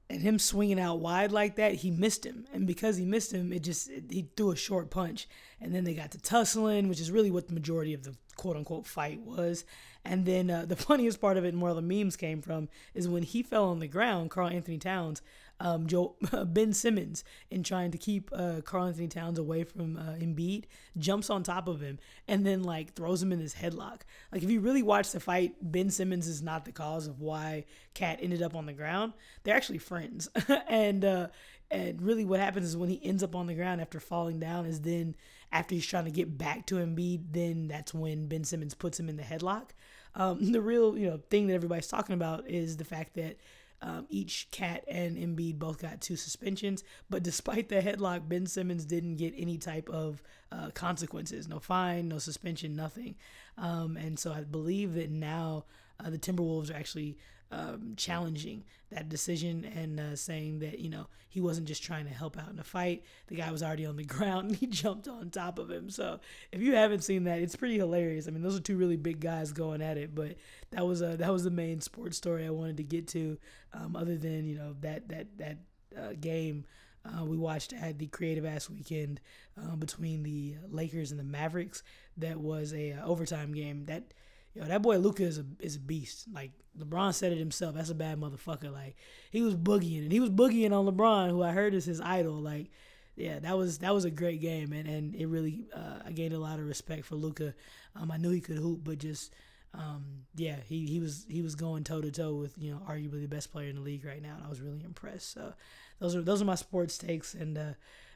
[0.10, 2.46] And him swinging out wide like that, he missed him.
[2.54, 5.28] And because he missed him, it just it, he threw a short punch.
[5.62, 8.58] And then they got to tussling, which is really what the majority of the quote
[8.58, 9.66] unquote fight was.
[10.06, 12.70] And then uh, the funniest part of it, and where all the memes came from,
[12.94, 14.30] is when he fell on the ground.
[14.30, 15.22] Karl-Anthony Towns
[15.60, 16.16] um, Joe
[16.48, 20.66] Ben Simmons in trying to keep uh, Karl-Anthony Towns away from uh, Embiid,
[20.98, 24.02] jumps on top of him and then like throws him in his headlock.
[24.32, 27.66] Like if you really watch the fight, Ben Simmons is not the cause of why
[27.94, 29.14] KAT ended up on the ground.
[29.44, 30.30] They're actually friends,
[30.68, 31.28] and uh,
[31.72, 34.66] and really what happens is when he ends up on the ground after falling down
[34.66, 35.16] is then
[35.52, 39.10] after he's trying to get back to Embiid, then that's when Ben Simmons puts him
[39.10, 39.70] in the headlock.
[40.16, 43.38] Um, the real you know thing that everybody's talking about is the fact that
[43.84, 48.86] um, each KAT and Embiid both got two suspensions, but despite the headlock, Ben Simmons
[48.86, 53.16] didn't get any type of uh, consequences no fine, no suspension, nothing.
[53.58, 55.66] Um, and so I believe that now
[56.04, 57.18] uh, the Timberwolves are actually
[57.54, 62.14] um, challenging that decision and uh, saying that you know he wasn't just trying to
[62.14, 63.04] help out in a fight.
[63.28, 65.90] The guy was already on the ground and he jumped on top of him.
[65.90, 66.20] So
[66.52, 68.28] if you haven't seen that, it's pretty hilarious.
[68.28, 70.36] I mean, those are two really big guys going at it, but
[70.72, 73.38] that was a that was the main sports story I wanted to get to.
[73.74, 75.58] Um, other than you know that that that
[75.98, 76.66] uh, game.
[77.06, 79.20] Uh, we watched at the creative ass weekend
[79.62, 81.84] uh, between the Lakers and the Mavericks.
[82.16, 83.84] That was a uh, overtime game.
[83.88, 84.14] That
[84.54, 86.26] yo, that boy Luka is a is a beast.
[86.34, 87.76] Like LeBron said it himself.
[87.76, 88.72] That's a bad motherfucker.
[88.72, 88.96] Like
[89.32, 92.36] he was boogieing and he was boogieing on LeBron, who I heard is his idol.
[92.36, 92.70] Like
[93.16, 96.34] yeah, that was that was a great game, and and it really uh, I gained
[96.34, 97.54] a lot of respect for Luka.
[97.96, 99.32] Um, I knew he could hoop, but just
[99.76, 103.22] um, yeah, he, he was he was going toe to toe with you know arguably
[103.22, 105.32] the best player in the league right now, and I was really impressed.
[105.32, 105.54] So
[106.00, 107.74] those are those are my sports takes, and uh,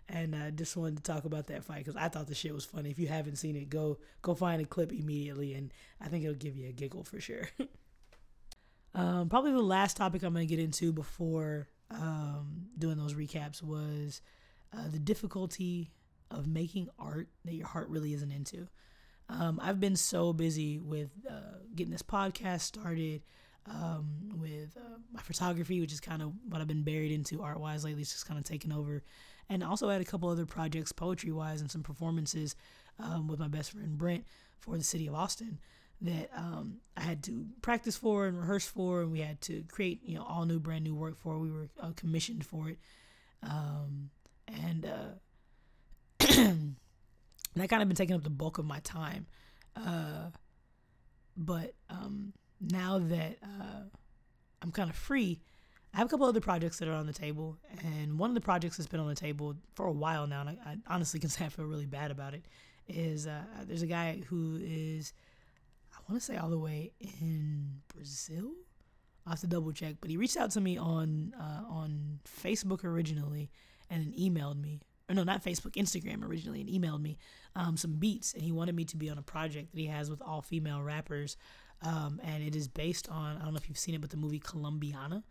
[0.10, 2.66] and I just wanted to talk about that fight because I thought the shit was
[2.66, 2.90] funny.
[2.90, 6.36] If you haven't seen it, go go find a clip immediately, and I think it'll
[6.36, 7.50] give you a giggle for sure.
[8.96, 14.22] um, probably the last topic I'm gonna get into before um, doing those recaps was
[14.74, 15.92] uh, the difficulty
[16.32, 18.68] of making art that your heart really isn't into.
[19.30, 23.24] Um, I've been so busy with uh, getting this podcast started,
[23.70, 27.60] um, with uh, my photography, which is kind of what I've been buried into art
[27.60, 28.02] wise lately.
[28.02, 29.04] It's just kind of taken over.
[29.50, 32.56] And also had a couple other projects, poetry wise, and some performances
[33.00, 34.26] um, with my best friend Brent
[34.60, 35.60] for the city of Austin
[36.02, 40.02] that um, I had to practice for and rehearse for, and we had to create,
[40.04, 41.40] you know, all new, brand new work for.
[41.40, 42.78] We were uh, commissioned for it,
[43.44, 44.10] um,
[44.48, 46.20] and uh,
[47.56, 49.26] that kind of been taking up the bulk of my time.
[49.76, 50.30] Uh,
[51.36, 53.84] but um, now that uh,
[54.62, 55.40] I'm kind of free,
[55.98, 58.42] I have a couple other projects that are on the table, and one of the
[58.42, 61.28] projects that's been on the table for a while now, and I, I honestly can
[61.28, 62.46] say I feel really bad about it.
[62.88, 65.12] Is uh, there's a guy who is,
[65.92, 68.52] I want to say all the way in Brazil.
[69.26, 72.84] I have to double check, but he reached out to me on uh, on Facebook
[72.84, 73.50] originally,
[73.90, 77.18] and then emailed me or no, not Facebook, Instagram originally, and emailed me
[77.56, 80.10] um, some beats, and he wanted me to be on a project that he has
[80.12, 81.38] with all female rappers,
[81.82, 84.18] um, and it is based on I don't know if you've seen it, but the
[84.18, 85.24] movie Colombiana,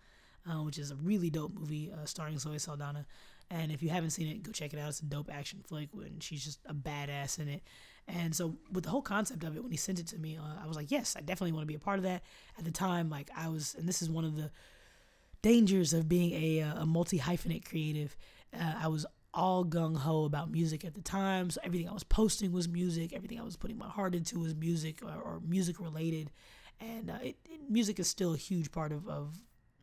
[0.48, 3.06] uh, which is a really dope movie uh, starring Zoe Saldana,
[3.50, 4.88] and if you haven't seen it, go check it out.
[4.88, 7.62] It's a dope action flick, and she's just a badass in it.
[8.08, 10.62] And so, with the whole concept of it, when he sent it to me, uh,
[10.62, 12.22] I was like, yes, I definitely want to be a part of that.
[12.58, 14.50] At the time, like I was, and this is one of the
[15.42, 18.16] dangers of being a, uh, a multi hyphenate creative.
[18.54, 21.50] Uh, I was all gung ho about music at the time.
[21.50, 23.12] So everything I was posting was music.
[23.12, 26.30] Everything I was putting my heart into was music or, or music related.
[26.80, 29.36] And uh, it, it, music is still a huge part of, of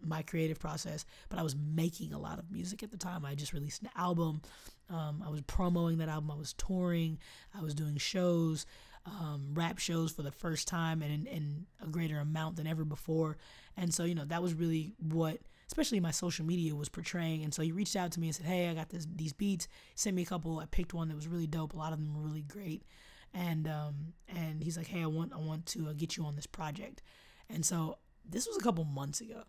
[0.04, 1.06] my creative process.
[1.30, 3.26] But I was making a lot of music at the time.
[3.26, 4.42] I just released an album.
[4.90, 6.32] Um, I was promoting that album.
[6.32, 7.20] I was touring.
[7.58, 8.66] I was doing shows,
[9.06, 12.86] um, rap shows for the first time and in, in a greater amount than ever
[12.86, 13.38] before.
[13.76, 17.44] And so, you know, that was really what especially my social media was portraying.
[17.44, 19.68] And so he reached out to me and said, "Hey, I got this these beats."
[19.94, 20.60] He sent me a couple.
[20.60, 21.74] I picked one that was really dope.
[21.74, 22.84] A lot of them were really great.
[23.34, 26.36] And um, and he's like, "Hey, I want I want to uh, get you on
[26.36, 27.02] this project."
[27.50, 27.98] And so
[28.28, 29.44] this was a couple months ago.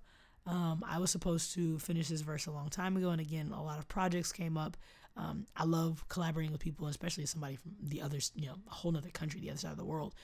[0.46, 3.62] Um, I was supposed to finish this verse a long time ago, and again, a
[3.62, 4.76] lot of projects came up.
[5.16, 8.96] Um, I love collaborating with people, especially somebody from the other, you know, a whole
[8.96, 10.14] other country, the other side of the world.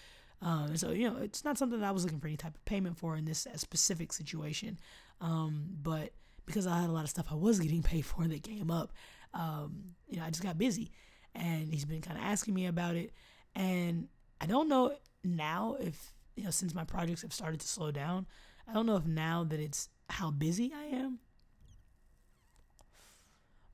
[0.43, 2.65] Um, so you know, it's not something that I was looking for any type of
[2.65, 4.79] payment for in this specific situation.
[5.21, 6.13] Um, but
[6.47, 8.93] because I had a lot of stuff I was getting paid for that came up,
[9.35, 10.91] um, you know, I just got busy,
[11.35, 13.13] and he's been kind of asking me about it,
[13.55, 14.09] and
[14.41, 18.27] I don't know now if you know since my projects have started to slow down,
[18.67, 21.19] I don't know if now that it's how busy I am,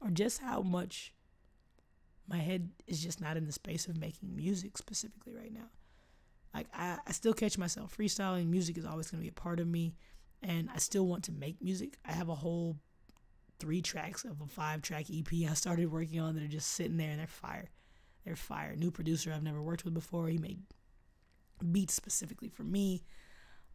[0.01, 1.13] or just how much
[2.29, 5.71] my head is just not in the space of making music specifically right now.
[6.55, 8.49] Like I, I still catch myself freestyling.
[8.49, 9.95] Music is always gonna be a part of me
[10.43, 11.99] and I still want to make music.
[12.05, 12.77] I have a whole
[13.59, 16.97] three tracks of a five track EP I started working on that are just sitting
[16.97, 17.71] there and they're fire.
[18.25, 18.75] They're fire.
[18.75, 20.29] New producer I've never worked with before.
[20.29, 20.61] He made
[21.73, 23.03] beats specifically for me.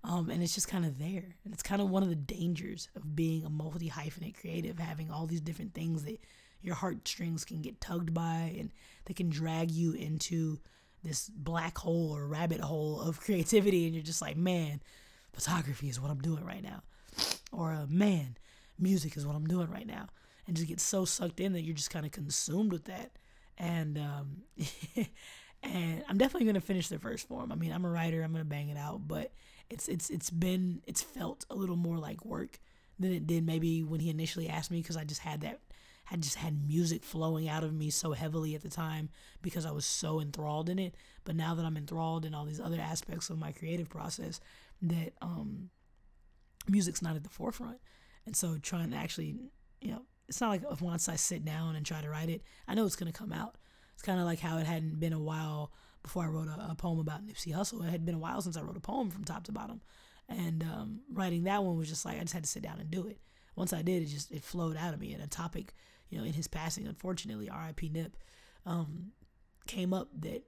[0.04, 1.36] Um, and it's just kind of there.
[1.44, 5.12] And it's kind of one of the dangers of being a multi hyphenate creative, having
[5.12, 6.20] all these different things that
[6.62, 8.72] your heartstrings can get tugged by and
[9.06, 10.60] they can drag you into
[11.04, 13.86] this black hole or rabbit hole of creativity.
[13.86, 14.82] And you're just like, man,
[15.34, 16.84] photography is what I'm doing right now.
[17.52, 18.38] Or uh, man,
[18.80, 20.08] music is what I'm doing right now.
[20.48, 23.12] And just get so sucked in that you're just kind of consumed with that.
[23.58, 24.44] And um,
[25.64, 27.52] and I'm definitely gonna finish the first form.
[27.52, 28.24] I mean, I'm a writer.
[28.24, 29.08] I'm gonna bang it out.
[29.08, 29.32] But
[29.72, 32.60] it's it's it's been it's felt a little more like work
[33.00, 35.60] than it did maybe when he initially asked me because I just had that
[36.12, 39.10] I just had music flowing out of me so heavily at the time
[39.42, 40.96] because I was so enthralled in it.
[41.24, 44.42] But now that I'm enthralled in all these other aspects of my creative process,
[44.82, 45.70] that um,
[46.68, 47.78] music's not at the forefront.
[48.26, 49.38] And so trying to actually,
[49.80, 52.76] you know, it's not like once I sit down and try to write it, I
[52.76, 53.56] know it's gonna come out.
[53.94, 55.72] It's kind of like how it hadn't been a while
[56.04, 57.86] before I wrote a, a, poem about Nipsey Hussle.
[57.86, 59.82] It had been a while since I wrote a poem from top to bottom,
[60.28, 62.90] and um, writing that one was just like I just had to sit down and
[62.90, 63.20] do it.
[63.56, 65.14] Once I did, it just it flowed out of me.
[65.14, 65.74] And a topic,
[66.10, 67.90] you know, in his passing, unfortunately, R.I.P.
[67.90, 68.18] Nip,
[68.66, 69.12] um,
[69.68, 70.44] came up that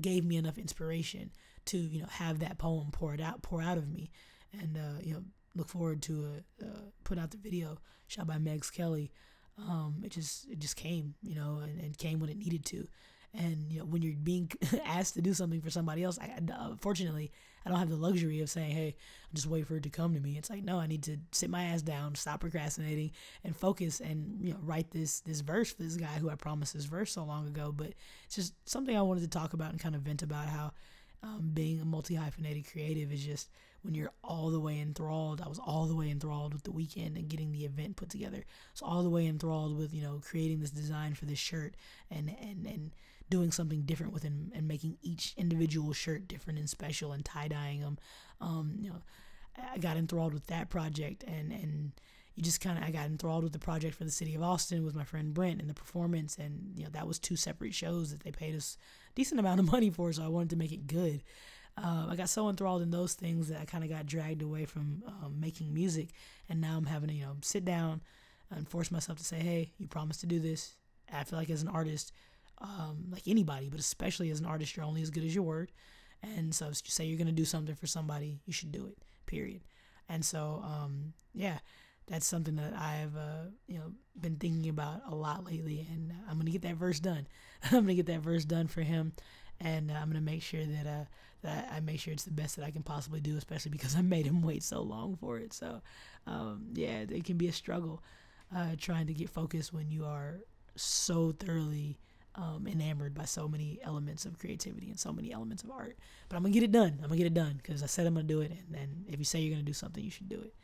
[0.00, 1.30] gave me enough inspiration
[1.64, 4.10] to you know have that poem pour it out pour out of me
[4.58, 5.22] and uh, you know
[5.54, 6.26] look forward to
[6.60, 7.78] uh, uh, put out the video
[8.08, 9.12] shot by Megs Kelly
[9.58, 12.86] um, it just it just came you know and, and came when it needed to
[13.34, 14.50] and you know when you're being
[14.84, 16.38] asked to do something for somebody else I,
[16.70, 17.32] unfortunately
[17.64, 20.14] i don't have the luxury of saying hey I'm just wait for it to come
[20.14, 23.12] to me it's like no i need to sit my ass down stop procrastinating
[23.44, 26.74] and focus and you know write this this verse for this guy who i promised
[26.74, 27.94] this verse so long ago but
[28.24, 30.72] it's just something i wanted to talk about and kind of vent about how
[31.22, 33.48] um, being a multi hyphenated creative is just
[33.82, 35.40] when you're all the way enthralled.
[35.40, 38.44] I was all the way enthralled with the weekend and getting the event put together.
[38.74, 41.74] So all the way enthralled with you know creating this design for this shirt
[42.10, 42.90] and and and
[43.32, 47.48] doing something different with them and making each individual shirt different and special and tie
[47.48, 47.98] dyeing them.
[48.42, 48.96] Um, you know,
[49.72, 51.92] I got enthralled with that project and and
[52.34, 54.84] you just kind of I got enthralled with the project for the city of Austin
[54.84, 58.10] with my friend Brent and the performance and you know that was two separate shows
[58.10, 58.76] that they paid us
[59.10, 61.22] a decent amount of money for so I wanted to make it good.
[61.78, 64.66] Um, I got so enthralled in those things that I kind of got dragged away
[64.66, 66.08] from um, making music
[66.50, 68.02] and now I'm having to you know sit down
[68.50, 70.74] and force myself to say hey you promised to do this.
[71.10, 72.12] I feel like as an artist
[72.62, 75.72] um, like anybody but especially as an artist you're only as good as your word
[76.22, 78.96] and so if you say you're gonna do something for somebody you should do it
[79.26, 79.62] period
[80.08, 81.58] and so um, yeah
[82.06, 86.38] that's something that I've uh, you know been thinking about a lot lately, and I'm
[86.38, 87.26] gonna get that verse done.
[87.64, 89.12] I'm gonna get that verse done for him,
[89.60, 91.04] and uh, I'm gonna make sure that uh,
[91.42, 94.02] that I make sure it's the best that I can possibly do, especially because I
[94.02, 95.52] made him wait so long for it.
[95.52, 95.80] So
[96.26, 98.02] um, yeah, it can be a struggle
[98.54, 100.40] uh, trying to get focused when you are
[100.76, 101.98] so thoroughly
[102.34, 105.96] um, enamored by so many elements of creativity and so many elements of art.
[106.28, 106.98] But I'm gonna get it done.
[107.02, 109.18] I'm gonna get it done because I said I'm gonna do it, and, and if
[109.18, 110.54] you say you're gonna do something, you should do it.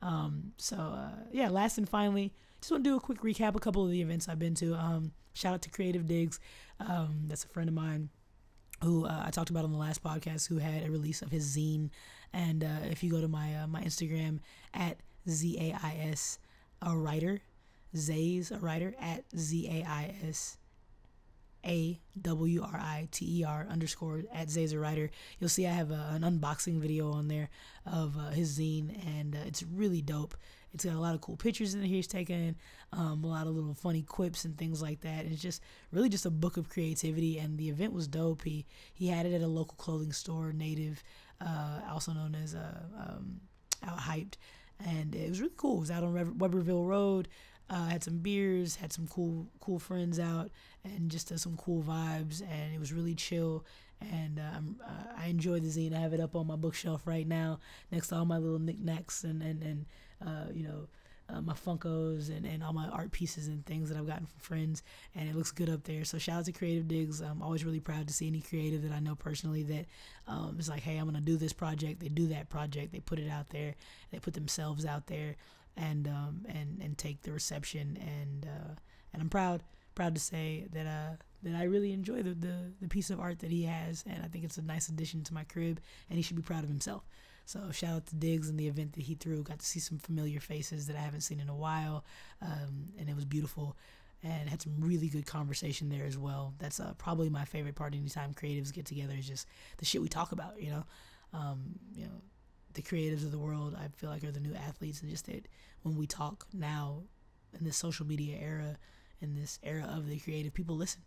[0.00, 3.60] Um, so uh, yeah, last and finally, just want to do a quick recap a
[3.60, 4.74] couple of the events I've been to.
[4.74, 6.40] Um, shout out to Creative Diggs.
[6.80, 8.10] Um, that's a friend of mine
[8.82, 11.56] who uh, I talked about on the last podcast who had a release of his
[11.56, 11.90] zine.
[12.32, 14.40] And uh, if you go to my uh, my Instagram
[14.74, 16.38] at Z A I S
[16.82, 17.40] a writer,
[17.96, 20.58] Zay's a writer at Z A I S
[21.64, 25.10] a W R I T E R underscore at Zazer Writer.
[25.38, 27.50] You'll see I have a, an unboxing video on there
[27.86, 30.34] of uh, his zine, and uh, it's really dope.
[30.74, 32.54] It's got a lot of cool pictures in there he's taken,
[32.92, 35.24] um, a lot of little funny quips and things like that.
[35.24, 35.62] And it's just
[35.92, 38.44] really just a book of creativity, and the event was dope.
[38.44, 41.02] He he had it at a local clothing store, Native,
[41.40, 43.40] uh, also known as uh, um,
[43.82, 44.34] Out Hyped,
[44.86, 45.78] and it was really cool.
[45.78, 47.28] It was out on Webberville Road.
[47.70, 50.50] Uh, had some beers, had some cool cool friends out,
[50.84, 52.40] and just uh, some cool vibes.
[52.40, 53.64] And it was really chill.
[54.00, 54.60] And uh,
[55.18, 55.94] I enjoy the zine.
[55.94, 57.58] I have it up on my bookshelf right now,
[57.90, 59.86] next to all my little knickknacks and and and
[60.24, 60.88] uh, you know.
[61.30, 64.40] Uh, my Funkos and, and all my art pieces and things that I've gotten from
[64.40, 64.82] friends,
[65.14, 66.02] and it looks good up there.
[66.02, 67.20] So shout out to Creative Diggs.
[67.20, 69.84] I'm always really proud to see any creative that I know personally that
[70.26, 72.00] um, is like, hey, I'm gonna do this project.
[72.00, 72.92] They do that project.
[72.92, 73.74] They put it out there.
[74.10, 75.36] They put themselves out there
[75.78, 78.74] and um, and and take the reception and uh,
[79.12, 79.62] and I'm proud
[79.94, 83.38] proud to say that uh, that I really enjoy the, the the piece of art
[83.40, 85.80] that he has and I think it's a nice addition to my crib
[86.10, 87.04] and he should be proud of himself.
[87.46, 89.42] So shout out to Diggs and the event that he threw.
[89.42, 92.04] Got to see some familiar faces that I haven't seen in a while,
[92.42, 93.74] um, and it was beautiful.
[94.22, 96.52] And had some really good conversation there as well.
[96.58, 97.94] That's uh, probably my favorite part.
[97.94, 99.46] Anytime creatives get together is just
[99.78, 100.60] the shit we talk about.
[100.60, 100.84] You know,
[101.32, 102.20] um, you know,
[102.78, 103.76] the creatives of the world.
[103.76, 105.48] I feel like are the new athletes, and just that
[105.82, 107.02] when we talk now
[107.58, 108.76] in this social media era,
[109.20, 111.02] in this era of the creative, people listen,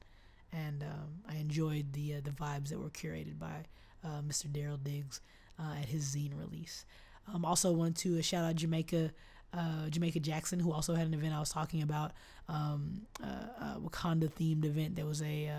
[0.51, 3.63] and um, I enjoyed the uh, the vibes that were curated by
[4.03, 4.47] uh, Mr.
[4.47, 5.21] Daryl Diggs
[5.57, 6.85] uh, at his zine release.
[7.33, 9.11] Um, also wanted to uh, shout out Jamaica.
[9.53, 12.13] Uh, Jamaica Jackson, who also had an event I was talking about,
[12.47, 14.95] um, uh, Wakanda themed event.
[14.95, 15.51] There was a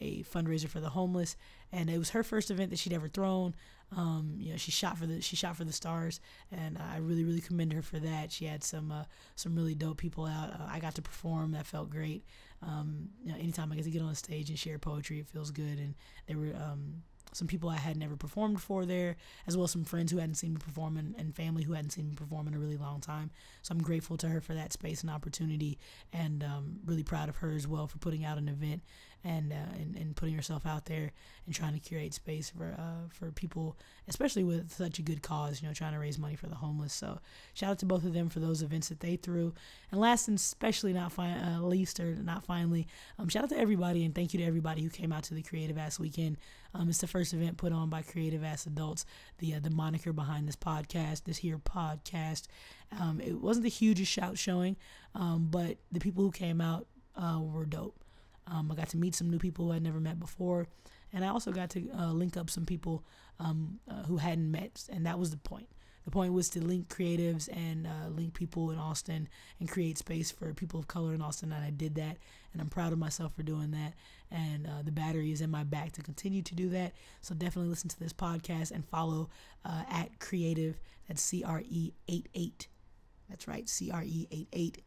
[0.00, 1.36] a fundraiser for the homeless,
[1.72, 3.54] and it was her first event that she'd ever thrown.
[3.96, 6.20] Um, you know, she shot for the she shot for the stars,
[6.52, 8.30] and I really really commend her for that.
[8.32, 9.04] She had some uh,
[9.34, 10.52] some really dope people out.
[10.52, 11.52] Uh, I got to perform.
[11.52, 12.24] That felt great.
[12.62, 15.26] Um, you know, anytime I get to get on a stage and share poetry, it
[15.26, 15.78] feels good.
[15.78, 15.94] And
[16.26, 17.02] there were um,
[17.32, 19.16] some people I had never performed for there,
[19.46, 21.90] as well as some friends who hadn't seen me perform and, and, family who hadn't
[21.90, 23.30] seen me perform in a really long time.
[23.62, 25.78] So I'm grateful to her for that space and opportunity,
[26.12, 28.82] and um, really proud of her as well for putting out an event
[29.24, 31.12] and, uh, and and putting yourself out there
[31.46, 33.76] and trying to curate space for uh, for people,
[34.08, 35.60] especially with such a good cause.
[35.60, 36.92] You know, trying to raise money for the homeless.
[36.92, 37.18] So
[37.54, 39.52] shout out to both of them for those events that they threw.
[39.90, 42.86] And last and especially not fi- uh, least or not finally,
[43.18, 45.42] um, shout out to everybody and thank you to everybody who came out to the
[45.42, 46.38] Creative Ass Weekend.
[46.74, 49.04] Um, it's the first event put on by Creative Ass Adults.
[49.38, 52.46] The uh, the moniker behind this podcast, this here podcast.
[52.98, 54.76] Um, it wasn't the hugest shout showing,
[55.14, 56.86] um, but the people who came out
[57.16, 57.99] uh, were dope.
[58.50, 60.66] Um, I got to meet some new people I'd never met before,
[61.12, 63.04] and I also got to uh, link up some people
[63.38, 65.68] um, uh, who hadn't met, and that was the point.
[66.04, 69.28] The point was to link creatives and uh, link people in Austin
[69.58, 72.16] and create space for people of color in Austin, and I did that,
[72.52, 73.94] and I'm proud of myself for doing that.
[74.30, 76.94] And uh, the battery is in my back to continue to do that.
[77.20, 79.28] So definitely listen to this podcast and follow
[79.64, 80.80] uh, at Creative.
[81.06, 82.68] That's C R E 88.
[83.28, 84.82] That's right, C R E 88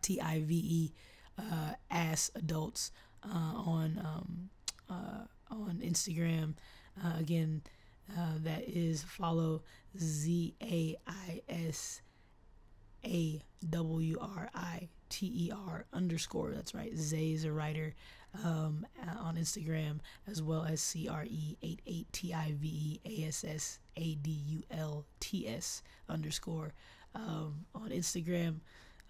[0.00, 0.92] T I V E
[1.38, 2.90] uh, ass adults
[3.24, 4.50] uh, on um,
[4.90, 6.54] uh, on Instagram.
[7.02, 7.62] Uh, again,
[8.16, 9.62] uh, that is follow
[9.98, 12.02] Z A I S
[13.04, 13.40] A
[13.70, 16.52] W R I T E R underscore.
[16.52, 16.96] That's right.
[16.96, 17.94] Zay is a writer
[18.44, 18.86] um,
[19.20, 23.44] on Instagram, as well as C R E 88 T I V E A S
[23.44, 26.72] S A D U L T S underscore
[27.14, 28.56] um, on Instagram.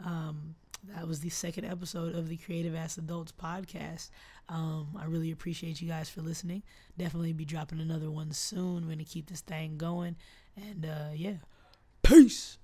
[0.05, 4.11] Um, that was the second episode of the Creative Ass Adults podcast.
[4.49, 6.63] Um, I really appreciate you guys for listening.
[6.97, 8.83] Definitely be dropping another one soon.
[8.83, 10.17] We're going to keep this thing going.
[10.57, 11.35] And uh, yeah,
[12.03, 12.59] peace.